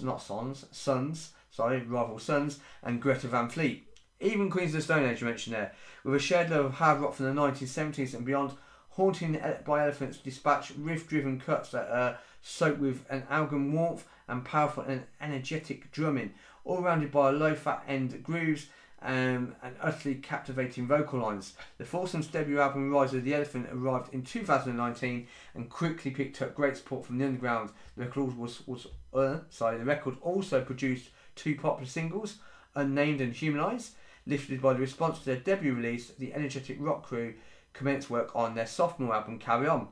not 0.00 0.22
Sons, 0.22 0.64
Sons, 0.70 1.32
sorry, 1.50 1.82
Rival 1.82 2.18
Sons, 2.18 2.60
and 2.82 3.02
Greta 3.02 3.28
Van 3.28 3.50
Fleet. 3.50 3.86
Even 4.20 4.50
Queens 4.50 4.70
of 4.70 4.76
the 4.76 4.82
Stone 4.82 5.08
Age 5.08 5.22
mentioned 5.22 5.54
there, 5.54 5.72
with 6.04 6.14
a 6.14 6.18
shared 6.18 6.50
love 6.50 6.64
of 6.64 6.74
hard 6.74 7.00
rock 7.00 7.14
from 7.14 7.26
the 7.26 7.40
1970s 7.40 8.14
and 8.14 8.24
beyond. 8.24 8.52
Haunting 8.90 9.40
by 9.64 9.82
Elephants 9.82 10.18
dispatch 10.18 10.72
riff-driven 10.76 11.38
cuts 11.38 11.70
that 11.70 11.88
are 11.88 12.18
soaked 12.42 12.78
with 12.78 13.04
an 13.10 13.22
algam 13.30 13.72
warmth 13.72 14.04
and 14.28 14.44
powerful 14.44 14.84
and 14.84 15.04
energetic 15.20 15.90
drumming, 15.92 16.34
all 16.64 16.82
rounded 16.82 17.10
by 17.10 17.30
low-fat 17.30 17.82
end 17.88 18.22
grooves 18.22 18.66
um, 19.02 19.54
and 19.62 19.76
utterly 19.80 20.16
captivating 20.16 20.86
vocal 20.86 21.20
lines. 21.20 21.54
The 21.78 21.84
foursome's 21.84 22.26
debut 22.26 22.60
album 22.60 22.90
Rise 22.90 23.14
of 23.14 23.24
the 23.24 23.34
Elephant 23.34 23.68
arrived 23.72 24.12
in 24.12 24.22
2019 24.22 25.26
and 25.54 25.70
quickly 25.70 26.10
picked 26.10 26.42
up 26.42 26.54
great 26.54 26.76
support 26.76 27.06
from 27.06 27.18
the 27.18 27.26
underground. 27.26 27.70
The 27.96 28.04
record 28.04 28.36
was, 28.36 28.66
was 28.66 28.86
uh, 29.14 29.38
sorry, 29.50 29.78
the 29.78 29.84
record 29.84 30.16
also 30.20 30.62
produced 30.62 31.10
two 31.36 31.54
popular 31.54 31.86
singles, 31.86 32.38
Unnamed 32.74 33.20
and 33.20 33.32
Humanized. 33.32 33.94
Lifted 34.26 34.60
by 34.60 34.74
the 34.74 34.80
response 34.80 35.20
to 35.20 35.24
their 35.24 35.36
debut 35.36 35.72
release, 35.72 36.08
the 36.08 36.34
energetic 36.34 36.76
rock 36.80 37.02
crew 37.02 37.34
commenced 37.72 38.10
work 38.10 38.30
on 38.34 38.54
their 38.54 38.66
sophomore 38.66 39.14
album 39.14 39.38
Carry 39.38 39.68
On. 39.68 39.88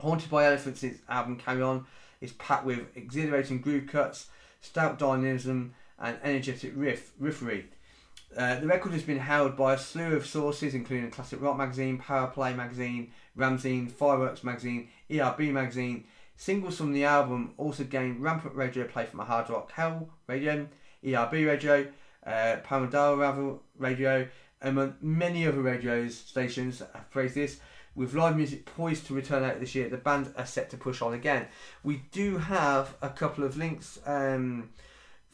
Haunted 0.00 0.30
by 0.30 0.46
Elephants' 0.46 0.84
album 1.08 1.36
Carry 1.36 1.60
On 1.60 1.84
is 2.20 2.32
packed 2.32 2.64
with 2.64 2.96
exhilarating 2.96 3.60
groove 3.60 3.88
cuts, 3.88 4.28
stout 4.60 4.96
dynamism, 4.96 5.74
and 5.98 6.16
energetic 6.22 6.72
riff 6.76 7.12
riffery. 7.20 7.64
Uh, 8.36 8.60
the 8.60 8.66
record 8.66 8.92
has 8.92 9.02
been 9.02 9.18
held 9.18 9.56
by 9.56 9.74
a 9.74 9.78
slew 9.78 10.14
of 10.14 10.24
sources, 10.24 10.74
including 10.74 11.10
Classic 11.10 11.40
Rock 11.40 11.56
Magazine, 11.56 11.98
Power 11.98 12.28
Play 12.28 12.54
Magazine, 12.54 13.10
Ramzine, 13.34 13.88
Fireworks 13.88 14.44
Magazine, 14.44 14.88
ERB 15.10 15.40
Magazine. 15.50 16.04
Singles 16.36 16.76
from 16.76 16.92
the 16.92 17.04
album 17.04 17.54
also 17.56 17.82
gained 17.82 18.22
rampant 18.22 18.54
radio 18.54 18.84
play 18.86 19.04
from 19.04 19.18
Hard 19.20 19.50
Rock 19.50 19.72
Hell 19.72 20.10
Radio, 20.28 20.68
ERB 21.04 21.32
Radio, 21.32 21.88
uh, 22.24 22.56
Pomodoro 22.64 23.58
Radio, 23.76 24.28
among 24.62 24.94
many 25.00 25.44
other 25.44 25.62
radio 25.62 26.06
stations 26.08 26.78
have 26.78 27.10
praised 27.10 27.34
this. 27.34 27.58
With 27.98 28.14
live 28.14 28.36
music 28.36 28.64
poised 28.64 29.08
to 29.08 29.14
return 29.14 29.42
out 29.42 29.58
this 29.58 29.74
year, 29.74 29.88
the 29.88 29.96
band 29.96 30.32
are 30.36 30.46
set 30.46 30.70
to 30.70 30.76
push 30.76 31.02
on 31.02 31.14
again. 31.14 31.48
We 31.82 32.04
do 32.12 32.38
have 32.38 32.94
a 33.02 33.08
couple 33.08 33.42
of 33.42 33.56
links 33.56 33.98
um, 34.06 34.70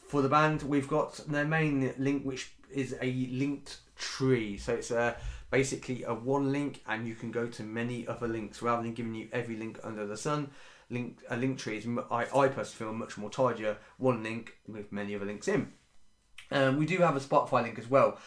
for 0.07 0.23
the 0.23 0.29
band. 0.29 0.63
We've 0.63 0.87
got 0.87 1.17
their 1.27 1.45
main 1.45 1.93
link, 1.99 2.23
which 2.23 2.53
is 2.73 2.95
a 2.99 3.29
linked 3.31 3.81
tree. 3.95 4.57
So 4.57 4.73
it's 4.73 4.89
a 4.89 5.15
basically 5.51 6.05
a 6.05 6.15
one 6.15 6.51
link, 6.51 6.81
and 6.87 7.07
you 7.07 7.13
can 7.13 7.29
go 7.29 7.45
to 7.45 7.61
many 7.61 8.07
other 8.07 8.27
links 8.27 8.63
rather 8.63 8.81
than 8.81 8.95
giving 8.95 9.13
you 9.13 9.29
every 9.31 9.57
link 9.57 9.79
under 9.83 10.07
the 10.07 10.17
sun. 10.17 10.49
Link 10.89 11.19
a 11.29 11.37
link 11.37 11.59
tree 11.59 11.77
is 11.77 11.87
I, 12.09 12.21
I 12.23 12.47
personally 12.47 12.65
feel 12.65 12.93
much 12.93 13.15
more 13.15 13.29
tidier. 13.29 13.77
One 13.97 14.23
link 14.23 14.57
with 14.67 14.91
many 14.91 15.13
other 15.13 15.25
links 15.25 15.47
in. 15.47 15.71
Um, 16.49 16.77
we 16.77 16.87
do 16.87 16.97
have 16.97 17.15
a 17.15 17.19
Spotify 17.19 17.61
link 17.61 17.77
as 17.77 17.87
well. 17.87 18.17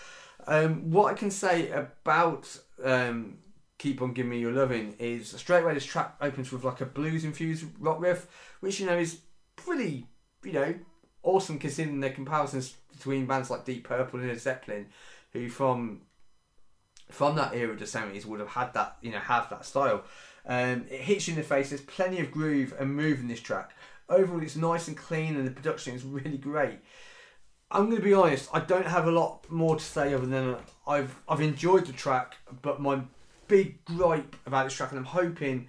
Um, 0.47 0.92
what 0.92 1.12
I 1.12 1.14
can 1.14 1.33
say 1.33 1.73
about 1.73 2.57
um, 2.85 3.38
Keep 3.78 4.02
On 4.02 4.12
Giving 4.12 4.30
Me 4.30 4.40
Your 4.40 4.52
Loving 4.52 4.94
is 4.99 5.30
straight 5.30 5.62
away 5.62 5.75
this 5.75 5.85
track 5.85 6.16
opens 6.20 6.50
with 6.50 6.64
like 6.64 6.80
a 6.80 6.87
blues 6.87 7.25
infused 7.25 7.64
rock 7.78 8.00
riff, 8.00 8.26
which 8.61 8.80
you 8.80 8.87
know 8.87 8.99
is 8.99 9.20
pretty, 9.56 10.06
you 10.44 10.52
know, 10.52 10.75
awesome 11.23 11.58
considering 11.58 12.00
the 12.00 12.11
comparisons 12.11 12.75
between 12.92 13.26
bands 13.26 13.50
like 13.50 13.64
Deep 13.64 13.85
Purple 13.85 14.18
and 14.18 14.28
Led 14.28 14.40
Zeppelin, 14.40 14.87
who 15.32 15.49
from 15.49 16.02
from 17.11 17.37
that 17.37 17.54
era 17.54 17.73
of 17.73 17.78
the 17.78 17.87
seventies 17.87 18.26
would 18.26 18.40
have 18.40 18.50
had 18.50 18.75
that, 18.75 18.97
you 19.00 19.12
know, 19.12 19.18
have 19.18 19.49
that 19.50 19.64
style. 19.64 20.02
Um, 20.44 20.87
it 20.90 21.02
hits 21.02 21.28
you 21.28 21.35
in 21.35 21.40
the 21.40 21.44
face. 21.47 21.68
There's 21.68 21.80
plenty 21.82 22.20
of 22.20 22.30
groove 22.30 22.75
and 22.78 22.94
move 22.94 23.20
in 23.20 23.28
this 23.28 23.40
track. 23.40 23.73
Overall, 24.08 24.42
it's 24.42 24.56
nice 24.56 24.88
and 24.88 24.97
clean, 24.97 25.37
and 25.37 25.47
the 25.47 25.50
production 25.50 25.94
is 25.94 26.02
really 26.02 26.38
great. 26.38 26.78
I'm 27.70 27.85
going 27.85 27.99
to 27.99 28.02
be 28.02 28.14
honest. 28.14 28.49
I 28.52 28.61
don't 28.61 28.87
have 28.87 29.06
a 29.06 29.12
lot 29.12 29.50
more 29.50 29.76
to 29.76 29.85
say 29.85 30.14
other 30.14 30.26
than 30.26 30.56
I've 30.87 31.20
I've 31.28 31.42
enjoyed 31.42 31.87
the 31.87 31.92
track, 31.92 32.37
but 32.62 32.80
my 32.80 33.02
big 33.49 33.85
gripe 33.85 34.37
about 34.47 34.64
this 34.64 34.75
track, 34.75 34.90
and 34.90 34.99
I'm 34.99 35.05
hoping 35.05 35.69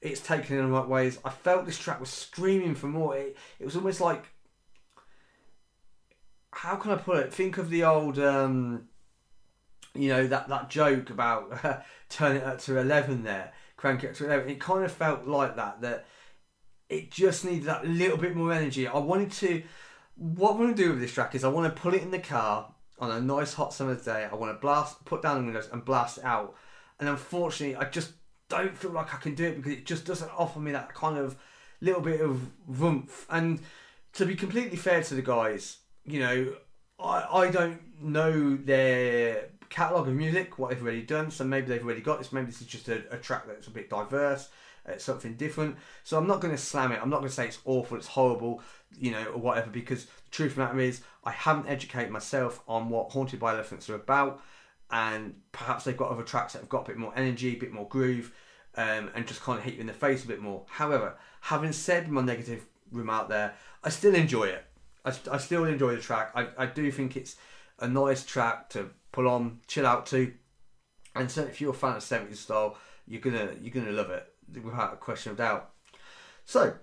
it's 0.00 0.20
taken 0.20 0.56
in 0.56 0.64
the 0.64 0.70
right 0.70 0.88
ways. 0.88 1.18
I 1.24 1.30
felt 1.30 1.66
this 1.66 1.78
track 1.78 2.00
was 2.00 2.10
screaming 2.10 2.74
for 2.74 2.86
more. 2.86 3.16
It, 3.16 3.36
it 3.58 3.64
was 3.64 3.76
almost 3.76 4.00
like 4.00 4.24
how 6.52 6.76
can 6.76 6.90
I 6.90 6.96
put 6.96 7.18
it? 7.18 7.32
Think 7.32 7.58
of 7.58 7.70
the 7.70 7.84
old, 7.84 8.18
um, 8.18 8.88
you 9.94 10.08
know, 10.08 10.26
that 10.26 10.48
that 10.48 10.68
joke 10.68 11.10
about 11.10 11.64
uh, 11.64 11.78
turn 12.08 12.36
it 12.36 12.44
up 12.44 12.58
to 12.60 12.78
eleven 12.78 13.22
there, 13.24 13.52
crank 13.76 14.04
it 14.04 14.08
up 14.08 14.14
to 14.16 14.26
eleven. 14.26 14.48
It 14.50 14.60
kind 14.60 14.84
of 14.84 14.92
felt 14.92 15.26
like 15.26 15.56
that. 15.56 15.80
That 15.80 16.06
it 16.88 17.10
just 17.10 17.44
needed 17.44 17.64
that 17.64 17.86
little 17.86 18.16
bit 18.16 18.34
more 18.34 18.52
energy. 18.52 18.86
I 18.88 18.98
wanted 18.98 19.32
to 19.32 19.62
what 20.20 20.52
I'm 20.52 20.58
going 20.58 20.74
to 20.74 20.82
do 20.82 20.90
with 20.90 21.00
this 21.00 21.14
track 21.14 21.34
is 21.34 21.44
I 21.44 21.48
want 21.48 21.74
to 21.74 21.80
put 21.80 21.94
it 21.94 22.02
in 22.02 22.10
the 22.10 22.18
car 22.18 22.74
on 22.98 23.10
a 23.10 23.20
nice 23.20 23.54
hot 23.54 23.72
summer's 23.72 24.04
day. 24.04 24.28
I 24.30 24.34
want 24.34 24.54
to 24.54 24.60
blast, 24.60 25.02
put 25.06 25.22
down 25.22 25.38
the 25.38 25.44
windows 25.44 25.70
and 25.72 25.82
blast 25.82 26.18
out. 26.22 26.54
And 27.00 27.08
unfortunately, 27.08 27.74
I 27.76 27.88
just 27.88 28.12
don't 28.48 28.76
feel 28.76 28.92
like 28.92 29.12
I 29.14 29.16
can 29.16 29.34
do 29.34 29.44
it 29.44 29.56
because 29.56 29.72
it 29.72 29.86
just 29.86 30.04
doesn't 30.04 30.30
offer 30.36 30.60
me 30.60 30.72
that 30.72 30.94
kind 30.94 31.18
of 31.18 31.36
little 31.80 32.02
bit 32.02 32.20
of 32.20 32.50
oomph. 32.80 33.26
And 33.30 33.60
to 34.12 34.26
be 34.26 34.36
completely 34.36 34.76
fair 34.76 35.02
to 35.02 35.14
the 35.14 35.22
guys, 35.22 35.78
you 36.04 36.20
know, 36.20 36.52
I, 36.98 37.26
I 37.32 37.50
don't 37.50 37.80
know 38.02 38.56
their 38.56 39.48
catalogue 39.70 40.08
of 40.08 40.14
music, 40.14 40.58
what 40.58 40.70
they've 40.70 40.82
already 40.82 41.02
done. 41.02 41.30
So 41.30 41.44
maybe 41.44 41.68
they've 41.68 41.84
already 41.84 42.02
got 42.02 42.18
this. 42.18 42.32
Maybe 42.32 42.46
this 42.46 42.60
is 42.60 42.66
just 42.66 42.88
a, 42.88 43.02
a 43.10 43.16
track 43.16 43.46
that's 43.46 43.66
a 43.66 43.70
bit 43.70 43.88
diverse. 43.88 44.50
It's 44.86 45.04
something 45.04 45.34
different. 45.34 45.76
So 46.04 46.18
I'm 46.18 46.26
not 46.26 46.40
going 46.40 46.54
to 46.54 46.60
slam 46.60 46.92
it. 46.92 47.00
I'm 47.00 47.10
not 47.10 47.18
going 47.18 47.28
to 47.28 47.34
say 47.34 47.46
it's 47.46 47.60
awful, 47.64 47.96
it's 47.96 48.06
horrible, 48.06 48.62
you 48.98 49.12
know, 49.12 49.24
or 49.26 49.38
whatever, 49.38 49.70
because 49.70 50.06
the 50.06 50.30
truth 50.30 50.52
of 50.52 50.56
the 50.56 50.64
matter 50.64 50.80
is, 50.80 51.02
I 51.22 51.30
haven't 51.32 51.68
educated 51.68 52.10
myself 52.10 52.62
on 52.66 52.88
what 52.88 53.10
Haunted 53.10 53.38
by 53.38 53.52
Elephants 53.52 53.88
are 53.90 53.94
about, 53.94 54.42
and 54.90 55.34
perhaps 55.52 55.84
they've 55.84 55.96
got 55.96 56.10
other 56.10 56.22
tracks 56.22 56.52
that 56.52 56.60
have 56.60 56.68
got 56.68 56.82
a 56.82 56.88
bit 56.88 56.96
more 56.96 57.12
energy, 57.16 57.54
a 57.54 57.58
bit 57.58 57.72
more 57.72 57.88
groove, 57.88 58.32
um, 58.76 59.10
and 59.14 59.26
just 59.26 59.42
kind 59.42 59.58
of 59.58 59.64
hit 59.64 59.74
you 59.74 59.80
in 59.80 59.86
the 59.86 59.92
face 59.92 60.24
a 60.24 60.28
bit 60.28 60.40
more. 60.40 60.64
However, 60.68 61.16
having 61.40 61.72
said 61.72 62.08
my 62.08 62.20
negative 62.20 62.66
remark 62.90 63.28
there, 63.28 63.54
I 63.84 63.88
still 63.90 64.14
enjoy 64.14 64.44
it. 64.44 64.64
I, 65.04 65.12
I 65.30 65.38
still 65.38 65.64
enjoy 65.64 65.94
the 65.94 66.02
track. 66.02 66.32
I, 66.34 66.48
I 66.58 66.66
do 66.66 66.90
think 66.90 67.16
it's 67.16 67.36
a 67.78 67.88
nice 67.88 68.24
track 68.24 68.68
to 68.70 68.90
pull 69.12 69.28
on, 69.28 69.60
chill 69.66 69.86
out 69.86 70.06
to, 70.06 70.32
and 71.14 71.30
certainly 71.30 71.52
if 71.52 71.60
you're 71.60 71.70
a 71.70 71.74
fan 71.74 71.96
of 71.96 72.02
70s 72.02 72.36
style, 72.36 72.76
you're 73.06 73.20
gonna 73.20 73.50
you're 73.60 73.72
gonna 73.72 73.92
love 73.92 74.10
it 74.10 74.32
without 74.62 74.92
a 74.92 74.96
question 74.96 75.32
of 75.32 75.38
doubt. 75.38 75.70
So, 76.44 76.74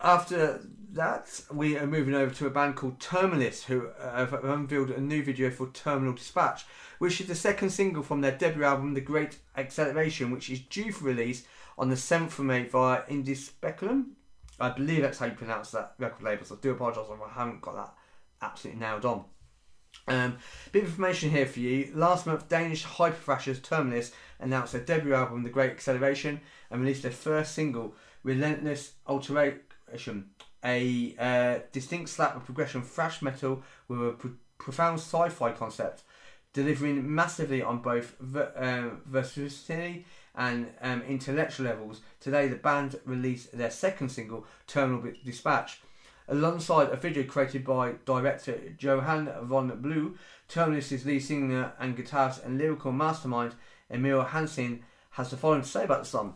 after 0.00 0.60
that, 0.92 1.42
we 1.52 1.76
are 1.76 1.86
moving 1.86 2.14
over 2.14 2.34
to 2.34 2.46
a 2.46 2.50
band 2.50 2.76
called 2.76 3.00
Terminus, 3.00 3.64
who 3.64 3.88
have 4.00 4.32
unveiled 4.32 4.90
a 4.90 5.00
new 5.00 5.22
video 5.22 5.50
for 5.50 5.68
Terminal 5.70 6.14
Dispatch, 6.14 6.64
which 6.98 7.20
is 7.20 7.26
the 7.26 7.34
second 7.34 7.70
single 7.70 8.02
from 8.02 8.20
their 8.20 8.36
debut 8.36 8.64
album, 8.64 8.94
The 8.94 9.00
Great 9.00 9.38
Acceleration, 9.56 10.30
which 10.30 10.50
is 10.50 10.60
due 10.60 10.92
for 10.92 11.04
release 11.04 11.44
on 11.76 11.90
the 11.90 11.96
7th 11.96 12.38
of 12.38 12.40
May 12.40 12.64
via 12.64 13.02
Indie 13.02 13.36
Speculum. 13.36 14.16
I 14.60 14.70
believe 14.70 15.02
that's 15.02 15.18
how 15.18 15.26
you 15.26 15.32
pronounce 15.32 15.70
that 15.72 15.94
record 15.98 16.24
label, 16.24 16.44
so 16.44 16.56
I 16.56 16.58
do 16.60 16.72
apologise 16.72 17.06
if 17.08 17.20
I 17.20 17.32
haven't 17.32 17.60
got 17.60 17.76
that 17.76 17.94
absolutely 18.42 18.80
nailed 18.80 19.04
on. 19.04 19.24
Um, 20.06 20.38
bit 20.72 20.84
of 20.84 20.90
information 20.90 21.30
here 21.30 21.46
for 21.46 21.60
you. 21.60 21.92
Last 21.94 22.26
month, 22.26 22.48
Danish 22.48 22.82
hyper 22.82 23.16
thrashers 23.16 23.60
Terminus 23.60 24.12
announced 24.40 24.72
their 24.72 24.82
debut 24.82 25.14
album, 25.14 25.42
The 25.42 25.50
Great 25.50 25.70
Acceleration, 25.70 26.40
and 26.70 26.80
released 26.80 27.02
their 27.02 27.12
first 27.12 27.54
single, 27.54 27.94
Relentless 28.24 28.92
Alteration, 29.06 29.60
a 30.64 31.14
uh, 31.18 31.60
distinct 31.72 32.10
slap 32.10 32.36
of 32.36 32.44
progression 32.44 32.82
thrash 32.82 33.22
metal 33.22 33.62
with 33.86 34.00
a 34.00 34.12
pro- 34.12 34.32
profound 34.58 34.98
sci 34.98 35.28
fi 35.28 35.52
concept, 35.52 36.02
delivering 36.52 37.14
massively 37.14 37.62
on 37.62 37.80
both 37.80 38.16
uh, 38.34 38.88
versatility 39.06 40.04
and 40.34 40.68
um, 40.82 41.02
intellectual 41.02 41.66
levels. 41.66 42.00
Today, 42.20 42.48
the 42.48 42.56
band 42.56 42.98
released 43.04 43.56
their 43.56 43.70
second 43.70 44.10
single, 44.10 44.46
Terminal 44.66 45.12
Dispatch. 45.24 45.80
Alongside 46.30 46.90
a 46.90 46.96
video 46.96 47.24
created 47.24 47.64
by 47.64 47.94
director 48.04 48.60
Johan 48.78 49.32
von 49.44 49.80
Blue, 49.80 50.16
Terminus' 50.46 51.04
lead 51.04 51.20
singer 51.20 51.72
and 51.80 51.96
guitarist 51.96 52.44
and 52.44 52.58
lyrical 52.58 52.92
mastermind 52.92 53.54
Emil 53.90 54.22
Hansen 54.22 54.84
has 55.10 55.30
the 55.30 55.36
following 55.36 55.62
to 55.62 55.68
say 55.68 55.84
about 55.84 56.00
the 56.00 56.08
song. 56.08 56.34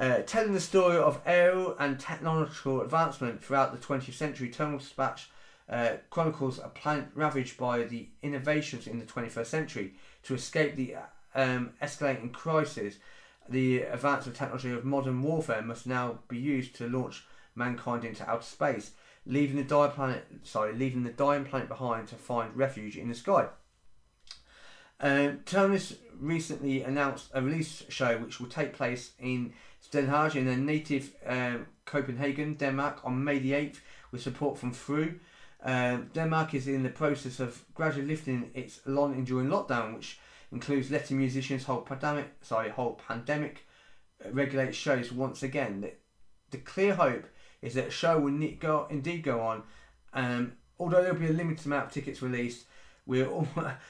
Uh, 0.00 0.22
telling 0.22 0.54
the 0.54 0.60
story 0.60 0.96
of 0.96 1.20
aerial 1.26 1.76
and 1.78 2.00
technological 2.00 2.80
advancement 2.80 3.44
throughout 3.44 3.70
the 3.70 3.86
20th 3.86 4.14
century, 4.14 4.48
Terminal 4.48 4.78
Dispatch 4.78 5.28
uh, 5.68 5.96
chronicles 6.08 6.58
a 6.58 6.68
planet 6.68 7.08
ravaged 7.14 7.58
by 7.58 7.82
the 7.82 8.08
innovations 8.22 8.86
in 8.86 8.98
the 8.98 9.04
21st 9.04 9.46
century. 9.46 9.92
To 10.22 10.34
escape 10.34 10.74
the 10.74 10.96
um, 11.34 11.72
escalating 11.82 12.32
crisis, 12.32 12.96
the 13.46 13.82
advance 13.82 14.26
of 14.26 14.34
technology 14.34 14.70
of 14.70 14.86
modern 14.86 15.22
warfare 15.22 15.60
must 15.60 15.86
now 15.86 16.20
be 16.28 16.38
used 16.38 16.74
to 16.76 16.88
launch 16.88 17.26
mankind 17.54 18.02
into 18.02 18.26
outer 18.26 18.42
space, 18.42 18.92
leaving 19.26 19.56
the 19.56 19.64
dying 19.64 19.90
planet 19.90 20.24
sorry, 20.44 20.72
leaving 20.72 21.02
the 21.02 21.10
dying 21.10 21.44
planet 21.44 21.68
behind 21.68 22.08
to 22.08 22.14
find 22.14 22.56
refuge 22.56 22.96
in 22.96 23.10
the 23.10 23.14
sky. 23.14 23.48
Um, 24.98 25.40
Terminus 25.44 25.96
recently 26.18 26.82
announced 26.82 27.30
a 27.34 27.42
release 27.42 27.82
show 27.90 28.18
which 28.18 28.40
will 28.40 28.48
take 28.48 28.72
place 28.72 29.12
in 29.18 29.52
Stengade 29.80 30.36
in 30.36 30.46
their 30.46 30.56
native 30.56 31.14
um, 31.26 31.66
Copenhagen, 31.84 32.54
Denmark, 32.54 33.00
on 33.04 33.24
May 33.24 33.38
the 33.38 33.52
8th 33.52 33.80
with 34.12 34.22
support 34.22 34.58
from 34.58 34.72
Through. 34.72 35.18
Um, 35.62 36.10
Denmark 36.14 36.54
is 36.54 36.68
in 36.68 36.82
the 36.82 36.90
process 36.90 37.40
of 37.40 37.64
gradually 37.74 38.06
lifting 38.06 38.50
its 38.54 38.80
long 38.86 39.14
enduring 39.14 39.48
lockdown, 39.48 39.94
which 39.94 40.18
includes 40.52 40.90
letting 40.90 41.18
musicians 41.18 41.64
hold 41.64 41.86
pandemic, 41.86 42.32
sorry, 42.42 42.70
hold 42.70 43.00
pandemic 43.06 43.66
uh, 44.24 44.30
regulated 44.30 44.74
shows 44.74 45.12
once 45.12 45.42
again. 45.42 45.80
The, 45.80 45.92
the 46.50 46.58
clear 46.58 46.94
hope 46.94 47.26
is 47.62 47.74
that 47.74 47.88
a 47.88 47.90
show 47.90 48.18
will 48.18 48.32
go, 48.58 48.86
indeed 48.90 49.22
go 49.22 49.40
on, 49.40 49.62
um, 50.14 50.52
although 50.78 51.02
there'll 51.02 51.18
be 51.18 51.28
a 51.28 51.32
limited 51.32 51.66
amount 51.66 51.86
of 51.86 51.92
tickets 51.92 52.22
released. 52.22 52.66
We're 53.06 53.26
all, 53.30 53.48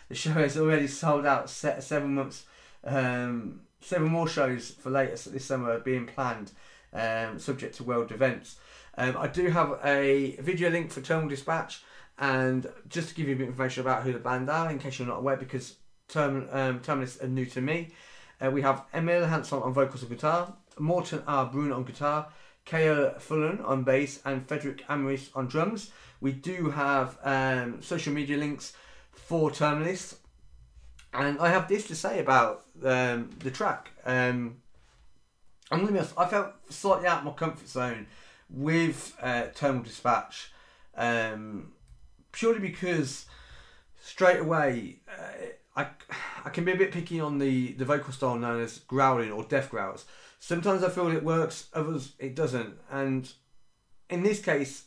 the 0.08 0.14
show 0.14 0.32
has 0.32 0.56
already 0.56 0.86
sold 0.86 1.26
out 1.26 1.50
seven 1.50 2.14
months 2.14 2.44
um, 2.84 3.60
seven 3.80 4.08
more 4.08 4.28
shows 4.28 4.70
for 4.70 4.90
later 4.90 5.16
this 5.30 5.44
summer 5.44 5.78
being 5.78 6.06
planned, 6.06 6.52
um, 6.92 7.38
subject 7.38 7.76
to 7.76 7.84
world 7.84 8.12
events. 8.12 8.56
Um, 8.96 9.16
I 9.16 9.28
do 9.28 9.48
have 9.48 9.78
a 9.84 10.36
video 10.40 10.70
link 10.70 10.90
for 10.90 11.00
Terminal 11.00 11.30
Dispatch, 11.30 11.82
and 12.18 12.66
just 12.88 13.08
to 13.10 13.14
give 13.14 13.28
you 13.28 13.34
a 13.34 13.38
bit 13.38 13.44
of 13.44 13.50
information 13.50 13.80
about 13.80 14.02
who 14.02 14.12
the 14.12 14.18
band 14.18 14.50
are, 14.50 14.70
in 14.70 14.78
case 14.78 14.98
you're 14.98 15.08
not 15.08 15.18
aware, 15.18 15.36
because 15.36 15.76
Term, 16.08 16.48
um, 16.50 16.80
Terminus 16.80 17.20
are 17.22 17.28
new 17.28 17.46
to 17.46 17.60
me. 17.60 17.90
Uh, 18.44 18.50
we 18.50 18.62
have 18.62 18.84
Emil 18.92 19.26
Hansson 19.26 19.62
on 19.62 19.72
vocals 19.72 20.02
and 20.02 20.10
guitar, 20.10 20.52
Morten 20.78 21.22
R. 21.26 21.46
Brun 21.46 21.72
on 21.72 21.84
guitar, 21.84 22.28
Kaya 22.66 23.14
Fullen 23.18 23.60
on 23.64 23.84
bass, 23.84 24.20
and 24.24 24.46
Frederick 24.46 24.86
Amaris 24.88 25.30
on 25.34 25.46
drums. 25.46 25.90
We 26.20 26.32
do 26.32 26.70
have 26.70 27.18
um, 27.22 27.80
social 27.82 28.12
media 28.12 28.36
links 28.36 28.74
for 29.12 29.50
Terminus, 29.50 30.16
and 31.12 31.38
I 31.38 31.48
have 31.48 31.68
this 31.68 31.86
to 31.88 31.94
say 31.94 32.20
about 32.20 32.64
um, 32.84 33.30
the 33.40 33.50
track. 33.50 33.90
Um, 34.04 34.56
I'm 35.70 35.80
gonna 35.80 35.92
be 35.92 35.98
honest. 35.98 36.14
I 36.16 36.26
felt 36.26 36.52
slightly 36.68 37.06
out 37.06 37.18
of 37.18 37.24
my 37.24 37.32
comfort 37.32 37.68
zone 37.68 38.06
with 38.48 39.16
uh, 39.20 39.46
Terminal 39.54 39.84
Dispatch, 39.84 40.52
um, 40.96 41.72
purely 42.32 42.60
because 42.60 43.26
straight 44.02 44.40
away 44.40 45.00
uh, 45.08 45.46
I, 45.76 45.86
I 46.44 46.50
can 46.50 46.64
be 46.64 46.72
a 46.72 46.76
bit 46.76 46.92
picky 46.92 47.20
on 47.20 47.38
the, 47.38 47.72
the 47.72 47.84
vocal 47.84 48.12
style 48.12 48.36
known 48.36 48.62
as 48.62 48.78
growling 48.78 49.30
or 49.30 49.44
death 49.44 49.70
growls. 49.70 50.04
Sometimes 50.38 50.82
I 50.82 50.88
feel 50.88 51.10
it 51.10 51.22
works, 51.22 51.68
others 51.72 52.12
it 52.18 52.34
doesn't. 52.34 52.78
And 52.90 53.30
in 54.08 54.22
this 54.22 54.40
case, 54.40 54.84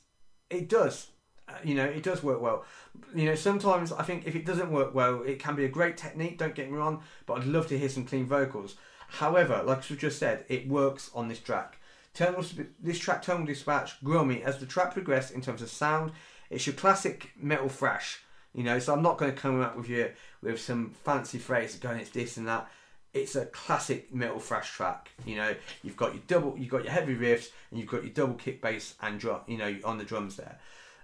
it 0.49 0.67
does. 0.67 1.07
Uh, 1.47 1.53
you 1.63 1.75
know, 1.75 1.85
it 1.85 2.03
does 2.03 2.23
work 2.23 2.41
well. 2.41 2.65
You 3.13 3.25
know, 3.25 3.35
sometimes 3.35 3.91
I 3.91 4.03
think 4.03 4.25
if 4.25 4.35
it 4.35 4.45
doesn't 4.45 4.71
work 4.71 4.95
well, 4.95 5.23
it 5.23 5.39
can 5.39 5.55
be 5.55 5.65
a 5.65 5.69
great 5.69 5.97
technique, 5.97 6.37
don't 6.37 6.55
get 6.55 6.71
me 6.71 6.77
wrong, 6.77 7.03
but 7.25 7.33
I'd 7.33 7.45
love 7.45 7.67
to 7.67 7.77
hear 7.77 7.89
some 7.89 8.05
clean 8.05 8.25
vocals. 8.25 8.75
However, 9.07 9.61
like 9.63 9.89
we 9.89 9.95
just 9.95 10.19
said, 10.19 10.45
it 10.47 10.67
works 10.67 11.11
on 11.13 11.27
this 11.27 11.39
track. 11.39 11.79
Terminal, 12.13 12.45
this 12.79 12.99
track, 12.99 13.23
Terminal 13.23 13.47
Dispatch, 13.47 14.03
grew 14.03 14.23
me 14.23 14.43
as 14.43 14.59
the 14.59 14.65
track 14.65 14.93
progressed 14.93 15.33
in 15.33 15.41
terms 15.41 15.61
of 15.61 15.69
sound. 15.69 16.11
It's 16.49 16.65
your 16.65 16.75
classic 16.75 17.31
metal 17.35 17.69
thrash, 17.69 18.19
you 18.53 18.63
know, 18.63 18.79
so 18.79 18.93
I'm 18.93 19.01
not 19.01 19.17
going 19.17 19.31
to 19.33 19.37
come 19.37 19.61
up 19.61 19.75
with 19.75 19.89
you 19.89 20.11
with 20.41 20.61
some 20.61 20.91
fancy 21.03 21.39
phrase 21.39 21.75
going, 21.75 21.99
it's 21.99 22.11
this 22.11 22.37
and 22.37 22.47
that 22.47 22.69
it's 23.13 23.35
a 23.35 23.45
classic 23.47 24.13
metal 24.13 24.39
thrash 24.39 24.71
track. 24.71 25.11
You 25.25 25.35
know, 25.35 25.55
you've 25.83 25.97
got 25.97 26.13
your 26.13 26.23
double, 26.27 26.57
you've 26.57 26.69
got 26.69 26.83
your 26.83 26.91
heavy 26.91 27.15
riffs, 27.15 27.49
and 27.69 27.79
you've 27.79 27.89
got 27.89 28.03
your 28.03 28.13
double 28.13 28.33
kick 28.33 28.61
bass 28.61 28.95
and 29.01 29.19
drum. 29.19 29.41
You 29.47 29.57
know, 29.57 29.75
on 29.83 29.97
the 29.97 30.03
drums 30.03 30.35
there. 30.35 30.59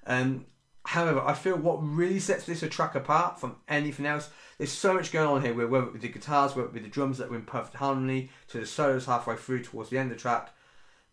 Um, 0.06 0.46
however, 0.86 1.22
I 1.22 1.34
feel 1.34 1.58
what 1.58 1.78
really 1.78 2.20
sets 2.20 2.46
this 2.46 2.64
track 2.70 2.96
apart 2.96 3.40
from 3.40 3.58
anything 3.68 4.06
else. 4.06 4.30
There's 4.58 4.72
so 4.72 4.94
much 4.94 5.12
going 5.12 5.28
on 5.28 5.42
here. 5.42 5.54
Where 5.54 5.68
whether 5.68 5.92
with 5.92 6.02
the 6.02 6.10
guitars, 6.10 6.56
whether 6.56 6.70
with 6.70 6.84
the 6.84 6.90
drums 6.90 7.18
that 7.18 7.30
are 7.30 7.36
in 7.36 7.44
perfect 7.44 7.76
harmony, 7.76 8.30
to 8.50 8.60
the 8.60 8.66
solos 8.66 9.06
halfway 9.06 9.36
through 9.36 9.64
towards 9.64 9.90
the 9.90 9.98
end 9.98 10.12
of 10.12 10.18
the 10.18 10.22
track, 10.22 10.54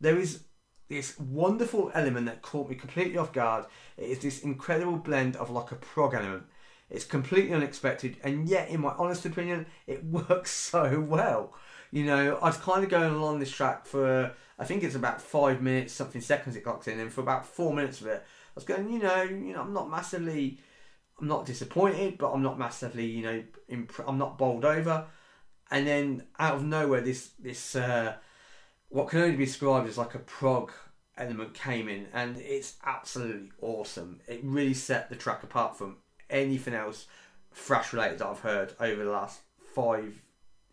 there 0.01 0.19
is 0.19 0.45
this 0.89 1.19
wonderful 1.19 1.91
element 1.95 2.27
that 2.27 2.43
caught 2.43 2.69
me 2.69 2.77
completely 2.77 3.19
off 3.19 3.33
guard. 3.33 3.67
It 3.97 4.05
is 4.11 4.19
this 4.21 4.41
incredible 4.43 4.97
blend 4.97 5.37
of 5.37 5.51
like 5.51 5.73
a 5.73 5.77
prog 5.77 6.15
element 6.15 6.45
it's 6.89 7.05
completely 7.05 7.53
unexpected, 7.53 8.17
and 8.23 8.49
yet, 8.49 8.69
in 8.69 8.81
my 8.81 8.95
honest 8.97 9.27
opinion, 9.27 9.67
it 9.87 10.05
works 10.29 10.51
so 10.51 11.01
well. 11.01 11.55
You 11.91 12.05
know, 12.05 12.37
I 12.37 12.47
was 12.47 12.57
kind 12.57 12.85
of 12.85 12.91
going 12.91 13.15
along 13.15 13.39
this 13.39 13.51
track 13.51 13.87
for 13.87 14.33
I 14.59 14.65
think 14.65 14.83
it's 14.83 14.95
about 14.95 15.21
five 15.21 15.61
minutes, 15.61 15.93
something 15.93 16.21
seconds 16.21 16.57
it 16.57 16.63
clocks 16.63 16.89
in, 16.89 16.99
and 16.99 17.13
for 17.13 17.21
about 17.21 17.47
four 17.47 17.75
minutes 17.75 18.01
of 18.01 18.07
it, 18.07 18.25
was 18.57 18.65
going, 18.65 18.91
you 18.91 18.99
know, 18.99 19.23
you 19.23 19.53
know, 19.53 19.61
I'm 19.61 19.73
not 19.73 19.91
massively, 19.91 20.59
I'm 21.21 21.29
not 21.29 21.47
disappointed, 21.47 22.19
but 22.19 22.33
I'm 22.33 22.43
not 22.43 22.59
massively, 22.59 23.07
you 23.07 23.23
know, 23.23 23.43
imp- 23.69 24.09
I'm 24.09 24.19
not 24.19 24.39
bowled 24.39 24.65
over. 24.65 25.07
And 25.71 25.87
then 25.87 26.25
out 26.39 26.57
of 26.57 26.65
nowhere, 26.65 27.01
this 27.01 27.31
this 27.39 27.77
uh, 27.77 28.15
what 28.89 29.09
can 29.09 29.21
only 29.21 29.37
be 29.37 29.45
described 29.45 29.89
as 29.89 29.99
like 29.99 30.15
a 30.15 30.21
prog 30.21 30.73
element 31.19 31.55
came 31.55 31.89
in, 31.89 32.07
and 32.13 32.37
it's 32.39 32.77
absolutely 32.85 33.51
awesome. 33.61 34.21
It 34.27 34.41
really 34.43 34.75
set 34.75 35.09
the 35.09 35.17
track 35.17 35.43
apart 35.43 35.77
from 35.77 35.97
anything 36.31 36.75
else 36.75 37.07
thrash 37.53 37.93
related 37.93 38.19
that 38.19 38.27
I've 38.27 38.41
heard 38.41 38.75
over 38.79 39.05
the 39.05 39.11
last 39.11 39.41
five 39.75 40.23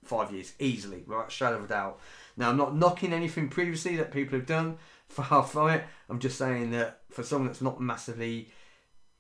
five 0.04 0.32
years 0.32 0.54
easily, 0.60 1.04
without 1.08 1.32
shadow 1.32 1.58
of 1.58 1.66
a 1.66 1.68
doubt. 1.68 2.00
Now 2.38 2.50
I'm 2.50 2.58
not 2.58 2.76
knocking 2.76 3.14
anything 3.14 3.50
previously 3.50 3.96
that 3.98 4.12
people 4.12 4.38
have 4.38 4.48
done, 4.48 4.78
far 5.14 5.44
from 5.44 5.70
it. 5.70 5.84
I'm 6.10 6.20
just 6.20 6.38
saying 6.38 6.72
that 6.72 7.02
for 7.10 7.24
someone 7.24 7.48
that's 7.48 7.62
not 7.62 7.80
massively 7.80 8.50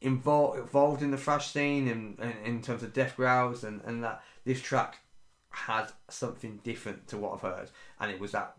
involved 0.01 0.59
involved 0.59 1.01
in 1.01 1.11
the 1.11 1.17
thrash 1.17 1.51
scene 1.51 1.87
and, 1.87 2.19
and 2.19 2.33
in 2.45 2.61
terms 2.61 2.83
of 2.83 2.93
death 2.93 3.15
growls 3.15 3.63
and, 3.63 3.81
and 3.85 4.03
that 4.03 4.21
this 4.43 4.61
track 4.61 4.97
had 5.49 5.87
something 6.09 6.59
different 6.63 7.07
to 7.07 7.17
what 7.17 7.33
I've 7.33 7.41
heard, 7.41 7.69
and 7.99 8.11
it 8.11 8.19
was 8.19 8.31
that 8.31 8.55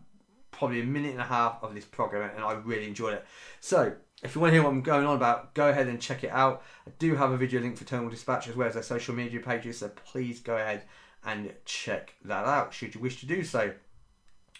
probably 0.51 0.79
a 0.79 0.85
minute 0.85 1.11
and 1.11 1.19
a 1.19 1.25
half 1.25 1.61
of 1.61 1.75
this 1.75 1.85
program, 1.85 2.31
and 2.33 2.43
I 2.43 2.53
really 2.53 2.87
enjoyed 2.87 3.13
it. 3.13 3.25
So 3.59 3.93
if 4.23 4.33
you 4.33 4.41
want 4.41 4.51
to 4.51 4.55
hear 4.55 4.63
what 4.63 4.69
I'm 4.69 4.81
going 4.81 5.05
on 5.05 5.17
about, 5.17 5.53
go 5.53 5.69
ahead 5.69 5.87
and 5.87 6.01
check 6.01 6.23
it 6.23 6.31
out. 6.31 6.63
I 6.87 6.91
do 6.97 7.15
have 7.15 7.31
a 7.31 7.37
video 7.37 7.59
link 7.59 7.77
for 7.77 7.83
Terminal 7.83 8.09
Dispatch 8.09 8.47
as 8.47 8.55
well 8.55 8.69
as 8.69 8.75
their 8.75 8.83
social 8.83 9.13
media 9.13 9.41
pages, 9.41 9.79
so 9.79 9.89
please 9.89 10.39
go 10.39 10.55
ahead 10.55 10.83
and 11.25 11.51
check 11.65 12.13
that 12.23 12.45
out 12.45 12.73
should 12.73 12.95
you 12.95 13.01
wish 13.01 13.19
to 13.19 13.25
do 13.25 13.43
so. 13.43 13.73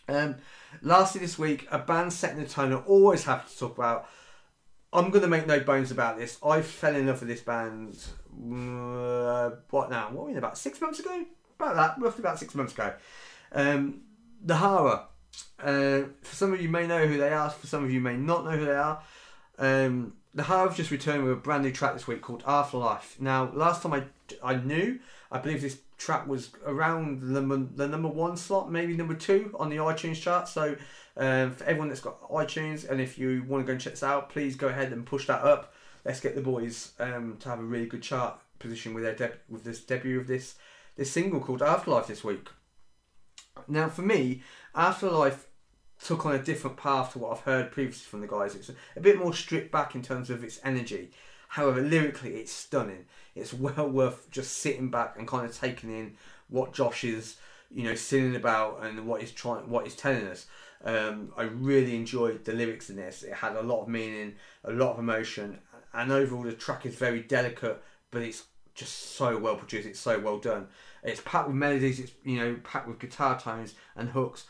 Um, 0.08 0.36
lastly, 0.82 1.22
this 1.22 1.38
week, 1.38 1.68
a 1.72 1.80
band 1.80 2.14
setting 2.14 2.40
the 2.40 2.48
tone 2.48 2.74
I 2.74 2.78
always 2.78 3.24
have 3.24 3.50
to 3.50 3.58
talk 3.58 3.78
about. 3.78 4.08
I'm 4.94 5.10
going 5.10 5.24
to 5.24 5.28
make 5.28 5.46
no 5.48 5.60
bones 5.60 5.92
about 5.92 6.18
this. 6.18 6.38
I 6.46 6.62
fell 6.62 6.96
in 6.96 7.08
love 7.08 7.20
with 7.20 7.30
this 7.30 7.42
band, 7.42 7.98
uh, 8.32 9.52
what 9.70 9.90
now? 9.90 10.10
What 10.12 10.28
we 10.28 10.36
about 10.36 10.58
six 10.58 10.80
months 10.80 11.00
ago? 11.00 11.26
About 11.60 11.76
that, 11.76 12.02
roughly 12.02 12.22
about 12.22 12.40
six 12.40 12.56
months 12.56 12.74
ago. 12.74 12.94
Um, 13.52 14.02
the 14.42 14.56
Hara. 14.56 15.08
Uh, 15.60 16.04
for 16.22 16.36
some 16.36 16.54
of 16.54 16.62
you 16.62 16.70
may 16.70 16.88
know 16.88 17.08
who 17.08 17.18
they 17.18 17.34
are, 17.34 17.50
for 17.50 17.68
some 17.68 17.84
of 17.84 17.92
you 17.92 18.00
may 18.00 18.16
not 18.16 18.46
know 18.46 18.52
who 18.52 18.66
they 18.66 18.76
are. 18.76 19.02
Um, 19.58 20.14
the 20.34 20.44
Hive 20.44 20.76
just 20.76 20.92
returned 20.92 21.24
with 21.24 21.32
a 21.32 21.38
brand 21.38 21.64
new 21.64 21.72
track 21.72 21.94
this 21.94 22.08
week 22.08 22.22
called 22.22 22.44
Afterlife. 22.46 23.20
Now, 23.20 23.52
last 23.54 23.82
time 23.82 23.94
I, 23.94 24.04
I 24.44 24.56
knew, 24.56 25.00
I 25.36 25.40
believe 25.40 25.62
this 25.62 25.80
track 25.98 26.28
was 26.28 26.52
around 26.66 27.20
the 27.20 27.42
number, 27.42 27.58
the 27.58 27.90
number 27.90 28.08
one 28.08 28.38
slot, 28.38 28.72
maybe 28.72 28.96
number 28.96 29.14
two 29.14 29.54
on 29.60 29.70
the 29.70 29.76
iTunes 29.78 30.16
chart. 30.16 30.48
So, 30.48 30.78
um, 31.18 31.52
for 31.52 31.66
everyone 31.66 31.90
that's 31.90 32.00
got 32.00 32.22
iTunes, 32.30 32.90
and 32.90 33.02
if 33.02 33.20
you 33.20 33.44
want 33.46 33.64
to 33.64 33.68
go 33.68 33.74
and 33.74 33.82
check 33.82 33.94
this 33.94 34.04
out, 34.04 34.30
please 34.30 34.56
go 34.56 34.68
ahead 34.68 34.94
and 34.94 35.06
push 35.06 35.28
that 35.28 35.44
up. 35.44 35.74
Let's 36.06 36.22
get 36.22 36.36
the 36.36 36.42
boys 36.42 36.94
um, 37.00 37.36
to 37.42 37.50
have 37.50 37.60
a 37.60 37.64
really 37.64 37.86
good 37.86 38.02
chart 38.02 38.40
position 38.60 38.94
with 38.94 39.04
their 39.04 39.16
deb- 39.16 39.40
with 39.50 39.66
this 39.66 39.82
debut 39.82 40.20
of 40.20 40.28
this 40.28 40.56
this 40.96 41.12
single 41.12 41.42
called 41.42 41.62
Afterlife 41.62 42.08
this 42.08 42.24
week. 42.24 42.48
Now, 43.68 43.90
for 43.90 44.04
me, 44.04 44.42
Afterlife 44.74 45.48
took 46.02 46.26
on 46.26 46.36
a 46.36 46.40
different 46.40 46.78
path 46.78 47.12
to 47.14 47.20
what 47.20 47.34
I've 47.34 47.44
heard 47.44 47.72
previously 47.72 48.06
from 48.06 48.22
the 48.22 48.28
guys. 48.28 48.56
It's 48.56 48.72
a 48.96 49.02
bit 49.02 49.18
more 49.18 49.34
stripped 49.34 49.72
back 49.72 49.96
in 49.96 50.02
terms 50.02 50.30
of 50.30 50.46
its 50.46 50.62
energy. 50.64 51.12
However, 51.50 51.82
lyrically, 51.82 52.36
it's 52.36 52.52
stunning. 52.52 53.06
It's 53.36 53.54
well 53.54 53.90
worth 53.90 54.30
just 54.32 54.58
sitting 54.58 54.90
back 54.90 55.16
and 55.18 55.28
kind 55.28 55.46
of 55.46 55.58
taking 55.58 55.92
in 55.92 56.16
what 56.50 56.74
Josh 56.74 57.04
is, 57.04 57.38
you 57.70 57.84
know, 57.84 57.96
singing 57.96 58.36
about 58.36 58.84
and 58.84 59.06
what 59.06 59.22
he's 59.22 59.32
trying, 59.32 59.70
what 59.70 59.86
he's 59.86 59.96
telling 59.96 60.28
us. 60.28 60.46
Um, 60.84 61.32
I 61.36 61.44
really 61.44 61.96
enjoyed 61.96 62.46
the 62.46 62.54
lyrics 62.54 62.90
in 62.90 62.96
this. 62.96 63.24
It 63.24 63.34
had 63.34 63.56
a 63.56 63.62
lot 63.62 63.84
of 63.84 63.88
meaning, 63.88 64.36
a 64.64 64.72
lot 64.72 64.94
of 64.94 65.00
emotion, 65.00 65.60
and 65.94 66.12
overall 66.12 66.44
the 66.44 66.54
track 66.54 66.86
is 66.86 66.96
very 66.96 67.22
delicate, 67.22 67.82
but 68.12 68.22
it's 68.22 68.44
just 68.74 69.16
so 69.16 69.38
well 69.38 69.56
produced. 69.56 69.88
It's 69.88 70.00
so 70.00 70.20
well 70.20 70.38
done. 70.38 70.68
It's 71.04 71.22
packed 71.22 71.48
with 71.48 71.56
melodies. 71.56 72.00
It's 72.00 72.12
you 72.24 72.38
know 72.38 72.58
packed 72.64 72.88
with 72.88 73.00
guitar 73.00 73.40
tones 73.40 73.74
and 73.96 74.10
hooks 74.10 74.46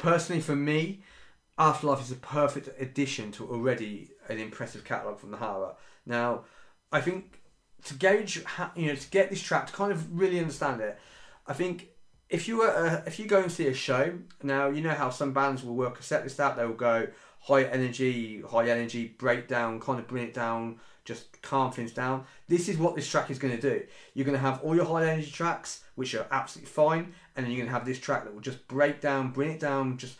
personally 0.00 0.42
for 0.42 0.56
me, 0.56 1.02
Afterlife 1.58 2.00
is 2.00 2.10
a 2.10 2.16
perfect 2.16 2.70
addition 2.80 3.30
to 3.32 3.48
already 3.48 4.10
an 4.28 4.38
impressive 4.38 4.84
catalogue 4.84 5.20
from 5.20 5.30
the 5.30 5.36
Hara. 5.36 5.74
Now, 6.06 6.44
I 6.90 7.00
think 7.00 7.39
to 7.84 7.94
gauge, 7.94 8.44
you 8.76 8.86
know, 8.86 8.94
to 8.94 9.10
get 9.10 9.30
this 9.30 9.42
track 9.42 9.66
to 9.68 9.72
kind 9.72 9.92
of 9.92 10.18
really 10.18 10.38
understand 10.38 10.80
it, 10.80 10.98
I 11.46 11.52
think 11.52 11.88
if 12.28 12.46
you 12.46 12.58
were 12.58 12.70
uh, 12.70 13.02
if 13.06 13.18
you 13.18 13.26
go 13.26 13.42
and 13.42 13.50
see 13.50 13.66
a 13.66 13.74
show 13.74 14.18
now, 14.42 14.68
you 14.68 14.80
know 14.80 14.94
how 14.94 15.10
some 15.10 15.32
bands 15.32 15.64
will 15.64 15.74
work 15.74 15.98
a 15.98 16.02
set 16.02 16.22
list 16.22 16.38
out. 16.40 16.56
They 16.56 16.64
will 16.64 16.74
go 16.74 17.08
high 17.40 17.64
energy, 17.64 18.42
high 18.42 18.68
energy, 18.68 19.14
breakdown, 19.18 19.80
kind 19.80 19.98
of 19.98 20.06
bring 20.06 20.24
it 20.24 20.34
down, 20.34 20.78
just 21.04 21.40
calm 21.42 21.72
things 21.72 21.92
down. 21.92 22.24
This 22.48 22.68
is 22.68 22.76
what 22.78 22.94
this 22.94 23.08
track 23.08 23.30
is 23.30 23.38
going 23.38 23.58
to 23.58 23.60
do. 23.60 23.84
You're 24.14 24.26
going 24.26 24.36
to 24.36 24.42
have 24.42 24.60
all 24.62 24.76
your 24.76 24.84
high 24.84 25.08
energy 25.08 25.30
tracks, 25.30 25.82
which 25.94 26.14
are 26.14 26.26
absolutely 26.30 26.70
fine, 26.70 27.14
and 27.34 27.44
then 27.44 27.50
you're 27.50 27.60
going 27.60 27.72
to 27.72 27.72
have 27.72 27.86
this 27.86 27.98
track 27.98 28.24
that 28.24 28.34
will 28.34 28.40
just 28.40 28.68
break 28.68 29.00
down, 29.00 29.32
bring 29.32 29.50
it 29.50 29.60
down, 29.60 29.98
just 29.98 30.16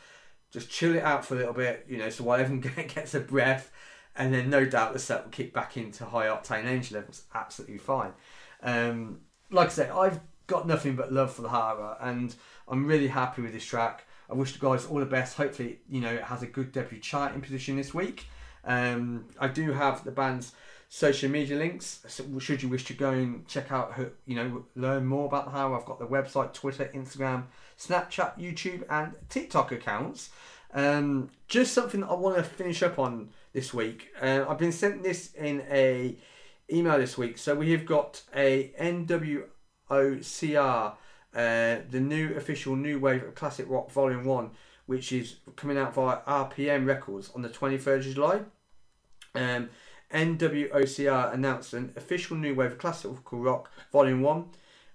just 0.50 0.68
chill 0.68 0.96
it 0.96 1.04
out 1.04 1.24
for 1.24 1.34
a 1.34 1.38
little 1.38 1.52
bit, 1.52 1.86
you 1.88 1.96
know, 1.96 2.10
so 2.10 2.24
while 2.24 2.40
everyone 2.40 2.60
gets 2.88 3.14
a 3.14 3.20
breath, 3.20 3.70
and 4.16 4.32
then 4.34 4.50
no 4.50 4.64
doubt 4.64 4.92
the 4.92 4.98
set 4.98 5.24
will 5.24 5.30
kick 5.30 5.52
back 5.52 5.76
into 5.76 6.04
high 6.04 6.26
octane 6.26 6.64
energy 6.64 6.94
levels. 6.94 7.24
Absolutely 7.34 7.78
fine. 7.78 8.12
Um, 8.62 9.20
like 9.50 9.68
I 9.68 9.70
said, 9.70 9.90
I've 9.90 10.20
got 10.46 10.66
nothing 10.66 10.96
but 10.96 11.12
love 11.12 11.32
for 11.32 11.42
the 11.42 11.48
Hara, 11.48 11.96
and 12.00 12.34
I'm 12.68 12.86
really 12.86 13.08
happy 13.08 13.42
with 13.42 13.52
this 13.52 13.64
track. 13.64 14.06
I 14.28 14.34
wish 14.34 14.52
the 14.52 14.58
guys 14.58 14.86
all 14.86 15.00
the 15.00 15.06
best. 15.06 15.36
Hopefully, 15.36 15.80
you 15.88 16.00
know, 16.00 16.12
it 16.12 16.22
has 16.22 16.42
a 16.42 16.46
good 16.46 16.72
debut 16.72 17.00
charting 17.00 17.40
position 17.40 17.76
this 17.76 17.92
week. 17.94 18.26
Um, 18.64 19.26
I 19.38 19.48
do 19.48 19.72
have 19.72 20.04
the 20.04 20.10
band's 20.10 20.52
social 20.88 21.30
media 21.30 21.56
links. 21.56 22.00
So 22.08 22.38
should 22.38 22.62
you 22.62 22.68
wish 22.68 22.84
to 22.86 22.94
go 22.94 23.10
and 23.10 23.46
check 23.46 23.72
out, 23.72 23.94
you 24.26 24.36
know, 24.36 24.64
learn 24.74 25.06
more 25.06 25.26
about 25.26 25.46
the 25.46 25.52
how 25.52 25.74
I've 25.74 25.86
got 25.86 25.98
the 25.98 26.06
website, 26.06 26.52
Twitter, 26.52 26.90
Instagram, 26.94 27.44
Snapchat, 27.78 28.38
YouTube, 28.38 28.84
and 28.90 29.14
TikTok 29.28 29.72
accounts. 29.72 30.30
Um, 30.74 31.30
just 31.48 31.72
something 31.72 32.04
I 32.04 32.12
want 32.14 32.36
to 32.36 32.42
finish 32.42 32.82
up 32.82 32.98
on 32.98 33.30
this 33.52 33.74
week. 33.74 34.08
Uh, 34.20 34.44
I've 34.48 34.58
been 34.58 34.72
sent 34.72 35.02
this 35.02 35.32
in 35.34 35.62
a 35.70 36.16
email 36.72 36.98
this 36.98 37.18
week. 37.18 37.38
So 37.38 37.54
we 37.54 37.72
have 37.72 37.84
got 37.84 38.22
a 38.34 38.72
NWOCR, 38.80 39.46
uh, 41.34 41.76
the 41.90 42.00
new 42.00 42.34
official 42.34 42.76
new 42.76 42.98
wave 42.98 43.22
of 43.24 43.34
classic 43.34 43.66
rock 43.68 43.90
volume 43.90 44.24
one, 44.24 44.50
which 44.86 45.12
is 45.12 45.36
coming 45.56 45.78
out 45.78 45.94
via 45.94 46.18
RPM 46.26 46.86
Records 46.86 47.30
on 47.34 47.42
the 47.42 47.48
23rd 47.48 47.96
of 47.96 48.14
July. 48.14 48.40
Um, 49.34 49.70
NWOCR 50.12 51.32
announced 51.32 51.72
an 51.72 51.92
official 51.96 52.36
new 52.36 52.54
wave 52.54 52.72
of 52.72 52.78
classical 52.78 53.38
rock, 53.38 53.70
Volume 53.92 54.22
1, 54.22 54.46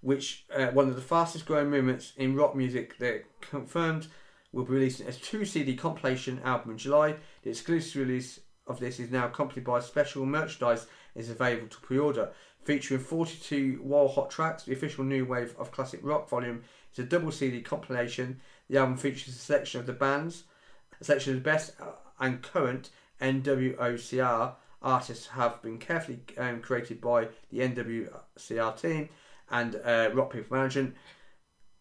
which 0.02 0.46
uh, 0.54 0.68
one 0.68 0.90
of 0.90 0.96
the 0.96 1.02
fastest 1.02 1.46
growing 1.46 1.70
movements 1.70 2.14
in 2.18 2.36
rock 2.36 2.56
music 2.56 2.98
that 2.98 3.24
confirmed 3.40 4.08
will 4.52 4.66
be 4.66 4.74
releasing 4.74 5.08
a 5.08 5.14
two 5.14 5.46
CD 5.46 5.76
compilation 5.76 6.42
album 6.44 6.72
in 6.72 6.78
July. 6.78 7.16
The 7.44 7.50
exclusive 7.50 8.08
release 8.08 8.40
of 8.68 8.80
this 8.80 9.00
is 9.00 9.12
now 9.12 9.28
accompanied 9.28 9.66
by 9.66 9.80
special 9.80 10.26
merchandise 10.26 10.88
is 11.16 11.30
available 11.30 11.68
to 11.68 11.80
pre-order 11.80 12.32
featuring 12.64 13.00
42 13.00 13.80
wild 13.84 14.12
hot 14.12 14.30
tracks. 14.30 14.64
The 14.64 14.74
official 14.74 15.04
new 15.04 15.26
wave 15.26 15.56
of 15.58 15.72
classic 15.72 16.00
rock 16.04 16.28
volume 16.28 16.64
is 16.92 17.00
a 17.00 17.04
double 17.04 17.32
CD 17.32 17.62
compilation. 17.62 18.42
The 18.70 18.78
album 18.78 18.98
features 18.98 19.36
a 19.36 19.40
selection 19.40 19.80
of 19.80 19.86
the 19.86 19.94
bands, 19.94 20.44
a 21.00 21.04
selection 21.04 21.38
of 21.38 21.44
the 21.44 21.50
best 21.50 21.74
uh, 21.80 21.92
and 22.20 22.42
current 22.42 22.90
NWOCR 23.22 24.56
artists 24.82 25.28
have 25.28 25.62
been 25.62 25.78
carefully 25.78 26.20
um, 26.38 26.62
created 26.62 27.00
by 27.00 27.28
the 27.52 27.60
NWCR 27.60 28.82
team 28.82 29.10
and 29.50 29.80
uh, 29.84 30.10
Rock 30.14 30.34
People 30.34 30.58
Management. 30.58 30.96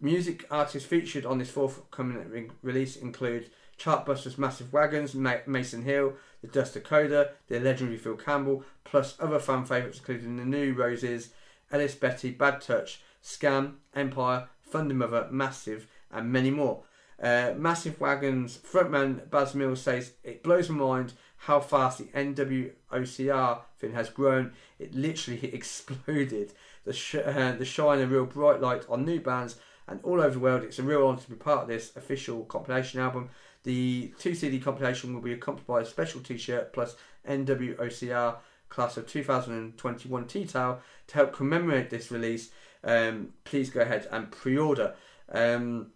Music 0.01 0.45
artists 0.51 0.87
featured 0.87 1.25
on 1.25 1.39
this 1.39 1.51
forthcoming 1.51 2.51
release 2.63 2.97
include 2.97 3.51
Chartbusters 3.79 4.39
Massive 4.39 4.73
Wagons, 4.73 5.15
Mason 5.15 5.83
Hill, 5.83 6.15
The 6.41 6.49
Dust 6.49 6.83
Coda, 6.85 7.33
the 7.49 7.61
legendary 7.61 7.99
Phil 7.99 8.17
Campbell, 8.17 8.65
plus 8.85 9.17
other 9.21 9.39
fan 9.39 9.65
favourites 9.65 9.99
including 9.99 10.37
The 10.37 10.45
New 10.45 10.75
Roses, 10.75 11.31
Elles 11.71 11.95
Bailey, 11.95 12.31
Bad 12.31 12.61
Touch, 12.61 13.01
Scam, 13.23 13.75
Empire, 13.95 14.49
Thundermother, 14.71 15.31
Massive, 15.31 15.87
and 16.11 16.31
many 16.33 16.51
more. 16.51 16.83
Uh, 17.23 17.55
Massive 17.57 18.01
Wagons 18.01 18.59
frontman 18.59 19.31
Baz 19.31 19.55
Mills 19.55 19.81
says, 19.81 20.13
It 20.23 20.43
blows 20.43 20.69
my 20.69 20.85
mind 20.85 21.13
how 21.37 21.61
fast 21.61 21.99
the 21.99 22.05
NWOCR 22.05 23.61
thing 23.79 23.93
has 23.93 24.11
grown. 24.11 24.53
It 24.79 24.95
literally 24.95 25.45
exploded. 25.55 26.53
The, 26.85 26.93
sh- 26.93 27.17
uh, 27.17 27.53
the 27.53 27.65
shine 27.65 28.01
a 28.01 28.07
real 28.07 28.27
bright 28.27 28.61
light 28.61 28.85
on 28.89 29.05
new 29.05 29.21
bands 29.21 29.57
and 29.89 30.01
all 30.03 30.21
over 30.21 30.31
the 30.31 30.39
world. 30.39 30.63
It's 30.63 30.79
a 30.79 30.83
real 30.83 31.07
honour 31.07 31.21
to 31.21 31.31
be 31.31 31.37
part 31.37 31.63
of 31.63 31.69
this 31.69 31.95
official 31.97 32.45
compilation 32.45 33.01
album. 33.01 33.31
The 33.65 34.13
two 34.19 34.35
CD 34.35 34.59
compilation 34.59 35.15
will 35.15 35.21
be 35.21 35.33
accompanied 35.33 35.67
by 35.67 35.81
a 35.81 35.85
special 35.85 36.21
T-shirt 36.21 36.73
plus 36.73 36.97
NWOCR 37.29 38.37
class 38.69 38.97
of 38.97 39.07
2021 39.07 40.27
T-towel 40.27 40.81
to 41.07 41.15
help 41.15 41.33
commemorate 41.33 41.91
this 41.91 42.11
release. 42.11 42.51
Um, 42.83 43.31
please 43.45 43.71
go 43.71 43.81
ahead 43.81 44.07
and 44.11 44.31
pre-order. 44.31 44.95
Um, 45.31 45.93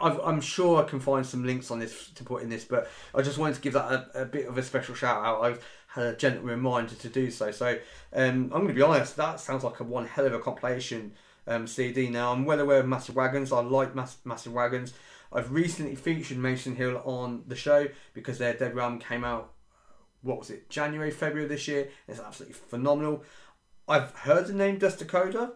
i 0.00 0.28
am 0.28 0.40
sure 0.40 0.82
I 0.82 0.88
can 0.88 1.00
find 1.00 1.26
some 1.26 1.44
links 1.44 1.70
on 1.70 1.78
this 1.78 2.10
to 2.10 2.24
put 2.24 2.42
in 2.42 2.48
this, 2.48 2.64
but 2.64 2.88
I 3.14 3.22
just 3.22 3.38
wanted 3.38 3.56
to 3.56 3.60
give 3.60 3.72
that 3.72 4.10
a, 4.14 4.22
a 4.22 4.24
bit 4.24 4.46
of 4.46 4.56
a 4.56 4.62
special 4.62 4.94
shout 4.94 5.24
out. 5.24 5.42
I've 5.42 5.64
had 5.88 6.04
a 6.04 6.16
gentle 6.16 6.44
reminder 6.44 6.94
to 6.94 7.08
do 7.08 7.30
so. 7.30 7.50
So 7.50 7.78
um, 8.12 8.44
I'm 8.44 8.48
going 8.50 8.68
to 8.68 8.74
be 8.74 8.82
honest, 8.82 9.16
that 9.16 9.40
sounds 9.40 9.64
like 9.64 9.80
a 9.80 9.84
one 9.84 10.06
hell 10.06 10.26
of 10.26 10.34
a 10.34 10.38
compilation 10.38 11.12
um, 11.46 11.66
CD. 11.66 12.08
Now 12.08 12.32
I'm 12.32 12.44
well 12.44 12.60
aware 12.60 12.80
of 12.80 12.86
Massive 12.86 13.16
Wagons. 13.16 13.52
I 13.52 13.60
like 13.60 13.94
Mass- 13.94 14.18
Massive 14.24 14.52
Wagons. 14.52 14.94
I've 15.32 15.52
recently 15.52 15.94
featured 15.94 16.38
Mason 16.38 16.76
Hill 16.76 17.00
on 17.04 17.44
the 17.46 17.56
show 17.56 17.88
because 18.12 18.38
their 18.38 18.54
Dead 18.54 18.74
Ram 18.74 18.98
came 18.98 19.24
out. 19.24 19.52
What 20.20 20.38
was 20.38 20.50
it? 20.50 20.68
January, 20.68 21.10
February 21.10 21.48
this 21.48 21.66
year. 21.66 21.88
It's 22.06 22.20
absolutely 22.20 22.54
phenomenal. 22.54 23.24
I've 23.88 24.12
heard 24.12 24.46
the 24.46 24.52
name 24.52 24.78
Dust 24.78 25.06
Coda, 25.08 25.52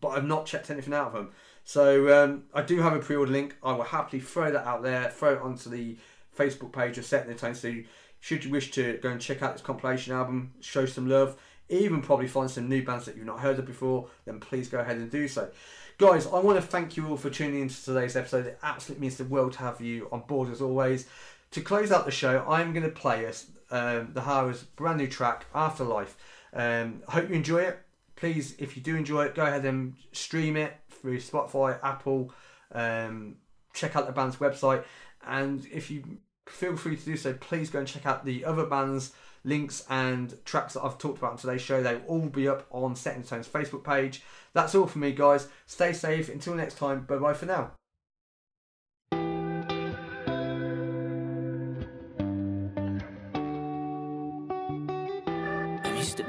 but 0.00 0.08
I've 0.08 0.24
not 0.24 0.46
checked 0.46 0.70
anything 0.70 0.94
out 0.94 1.08
of 1.08 1.12
them. 1.12 1.30
So 1.64 2.22
um, 2.22 2.44
I 2.54 2.62
do 2.62 2.80
have 2.80 2.94
a 2.94 2.98
pre-order 3.00 3.32
link. 3.32 3.56
I 3.62 3.72
will 3.72 3.84
happily 3.84 4.20
throw 4.20 4.50
that 4.52 4.66
out 4.66 4.82
there, 4.82 5.10
throw 5.10 5.34
it 5.34 5.42
onto 5.42 5.68
the 5.70 5.96
Facebook 6.36 6.72
page 6.72 6.98
of 6.98 7.04
Setting 7.04 7.32
the 7.32 7.38
Tone. 7.38 7.54
So 7.54 7.74
should 8.20 8.44
you 8.44 8.50
wish 8.50 8.70
to 8.72 8.98
go 9.02 9.10
and 9.10 9.20
check 9.20 9.42
out 9.42 9.52
this 9.52 9.62
compilation 9.62 10.14
album, 10.14 10.52
show 10.60 10.86
some 10.86 11.08
love, 11.08 11.36
even 11.68 12.02
probably 12.02 12.28
find 12.28 12.50
some 12.50 12.68
new 12.68 12.82
bands 12.82 13.06
that 13.06 13.16
you've 13.16 13.26
not 13.26 13.40
heard 13.40 13.58
of 13.58 13.66
before, 13.66 14.08
then 14.24 14.40
please 14.40 14.68
go 14.68 14.80
ahead 14.80 14.96
and 14.96 15.10
do 15.10 15.28
so. 15.28 15.50
Guys, 15.96 16.26
I 16.26 16.38
want 16.40 16.60
to 16.60 16.66
thank 16.66 16.96
you 16.96 17.08
all 17.08 17.16
for 17.16 17.30
tuning 17.30 17.60
into 17.60 17.82
today's 17.84 18.16
episode. 18.16 18.46
It 18.46 18.58
absolutely 18.62 19.02
means 19.02 19.16
the 19.16 19.24
world 19.24 19.52
to 19.54 19.60
have 19.60 19.80
you 19.80 20.08
on 20.10 20.20
board 20.22 20.50
as 20.50 20.60
always. 20.60 21.06
To 21.52 21.60
close 21.60 21.92
out 21.92 22.04
the 22.04 22.10
show, 22.10 22.44
I'm 22.48 22.72
going 22.72 22.84
to 22.84 22.90
play 22.90 23.26
us 23.26 23.46
um, 23.70 24.10
the 24.12 24.22
Hara's 24.22 24.62
brand 24.62 24.98
new 24.98 25.06
track, 25.06 25.46
Afterlife. 25.54 26.16
Um, 26.52 27.02
I 27.08 27.12
hope 27.12 27.28
you 27.28 27.36
enjoy 27.36 27.62
it. 27.62 27.78
Please, 28.16 28.54
if 28.58 28.76
you 28.76 28.82
do 28.82 28.96
enjoy 28.96 29.24
it, 29.24 29.34
go 29.34 29.44
ahead 29.44 29.64
and 29.64 29.94
stream 30.12 30.56
it 30.56 30.72
through 30.90 31.18
Spotify, 31.18 31.78
Apple. 31.82 32.32
Um, 32.72 33.36
check 33.72 33.96
out 33.96 34.06
the 34.06 34.12
band's 34.12 34.36
website, 34.36 34.84
and 35.26 35.66
if 35.72 35.90
you 35.90 36.18
feel 36.46 36.76
free 36.76 36.96
to 36.96 37.04
do 37.04 37.16
so, 37.16 37.34
please 37.34 37.70
go 37.70 37.80
and 37.80 37.88
check 37.88 38.06
out 38.06 38.24
the 38.24 38.44
other 38.44 38.66
bands' 38.66 39.12
links 39.44 39.84
and 39.88 40.36
tracks 40.44 40.74
that 40.74 40.82
I've 40.82 40.98
talked 40.98 41.18
about 41.18 41.32
on 41.32 41.38
today's 41.38 41.62
show. 41.62 41.82
They 41.82 41.94
will 41.94 42.02
all 42.06 42.28
be 42.28 42.48
up 42.48 42.66
on 42.70 42.96
Setting 42.96 43.22
the 43.22 43.28
Tone's 43.28 43.48
Facebook 43.48 43.84
page. 43.84 44.22
That's 44.52 44.74
all 44.74 44.86
for 44.86 44.98
me, 44.98 45.12
guys. 45.12 45.48
Stay 45.66 45.92
safe. 45.92 46.28
Until 46.28 46.54
next 46.54 46.78
time. 46.78 47.04
Bye 47.04 47.18
bye 47.18 47.34
for 47.34 47.46
now. 47.46 47.72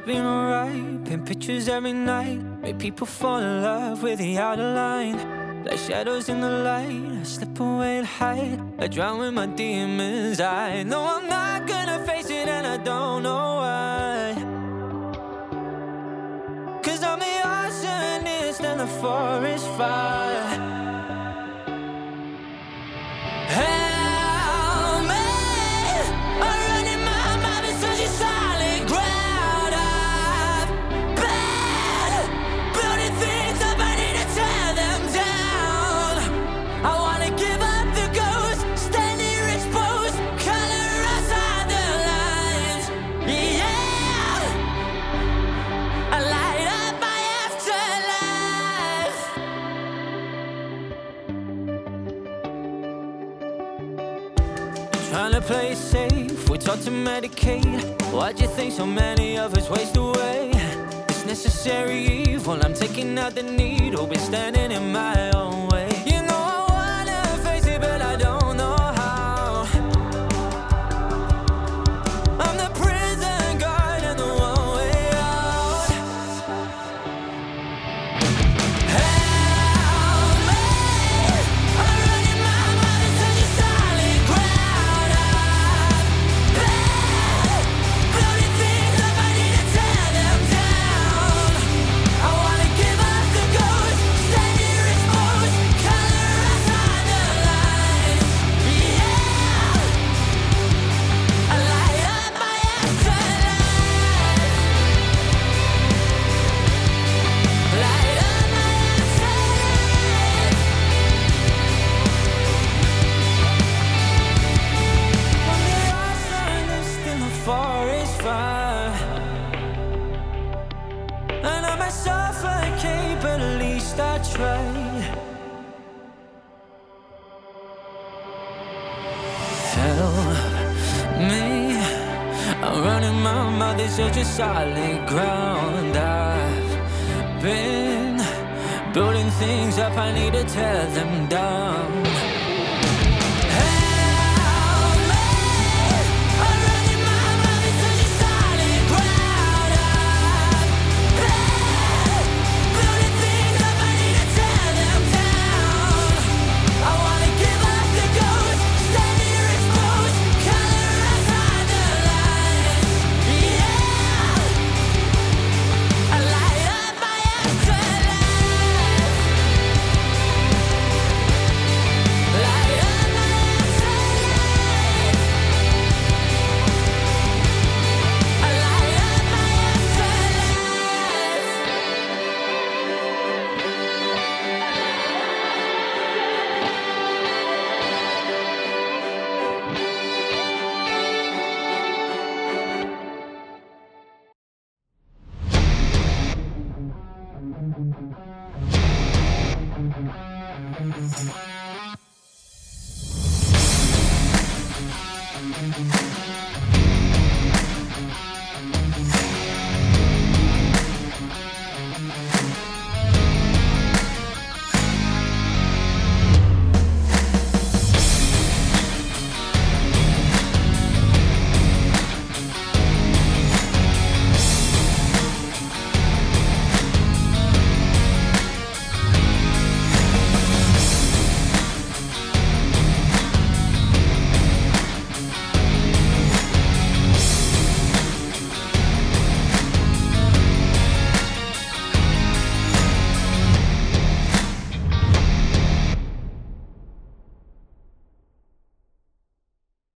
been 0.06 0.26
alright. 0.26 1.06
Paint 1.06 1.26
pictures 1.26 1.68
every 1.68 1.94
night. 1.94 2.40
Make 2.62 2.78
people 2.78 3.08
fall 3.08 3.40
in 3.40 3.64
love 3.64 4.04
with 4.04 4.20
the 4.20 4.38
outer 4.38 4.74
line. 4.74 5.64
Like 5.64 5.80
shadows 5.80 6.30
in 6.30 6.42
the 6.42 6.50
light. 6.50 7.20
I 7.20 7.24
slip 7.24 7.60
away 7.60 7.98
and 7.98 8.06
hide. 8.06 8.62
I 8.78 8.88
drown 8.88 9.20
with 9.20 9.34
my 9.34 9.48
demons. 9.48 10.40
I 10.40 10.84
know 10.84 11.04
I'm 11.04 11.28
not 11.28 11.68
gonna 11.68 11.95
I 12.76 12.78
don't 12.80 13.24
know 13.24 13.56
why. 13.62 14.36
Cause 16.84 17.02
I'm 17.04 17.20
the 17.20 17.36
arsonist 17.42 18.62
and 18.66 18.82
the 18.82 18.88
forest 18.88 19.66
fire. 19.78 20.45
Play 55.46 55.76
safe, 55.76 56.50
we're 56.50 56.58
taught 56.58 56.82
to 56.82 56.92
medicate. 56.92 57.82
Why'd 58.12 58.40
you 58.40 58.48
think 58.48 58.74
so 58.74 58.86
many 58.86 59.38
of 59.38 59.54
us 59.56 59.70
waste 59.70 59.96
away? 59.98 60.52
It's 61.10 61.26
necessary 61.26 62.00
evil, 62.00 62.60
I'm 62.64 62.74
taking 62.74 63.18
out 63.18 63.36
the 63.36 63.44
needle, 63.44 64.08
been 64.08 64.20
standing 64.20 64.72
in 64.72 64.92
my 64.92 65.32
own 65.32 65.55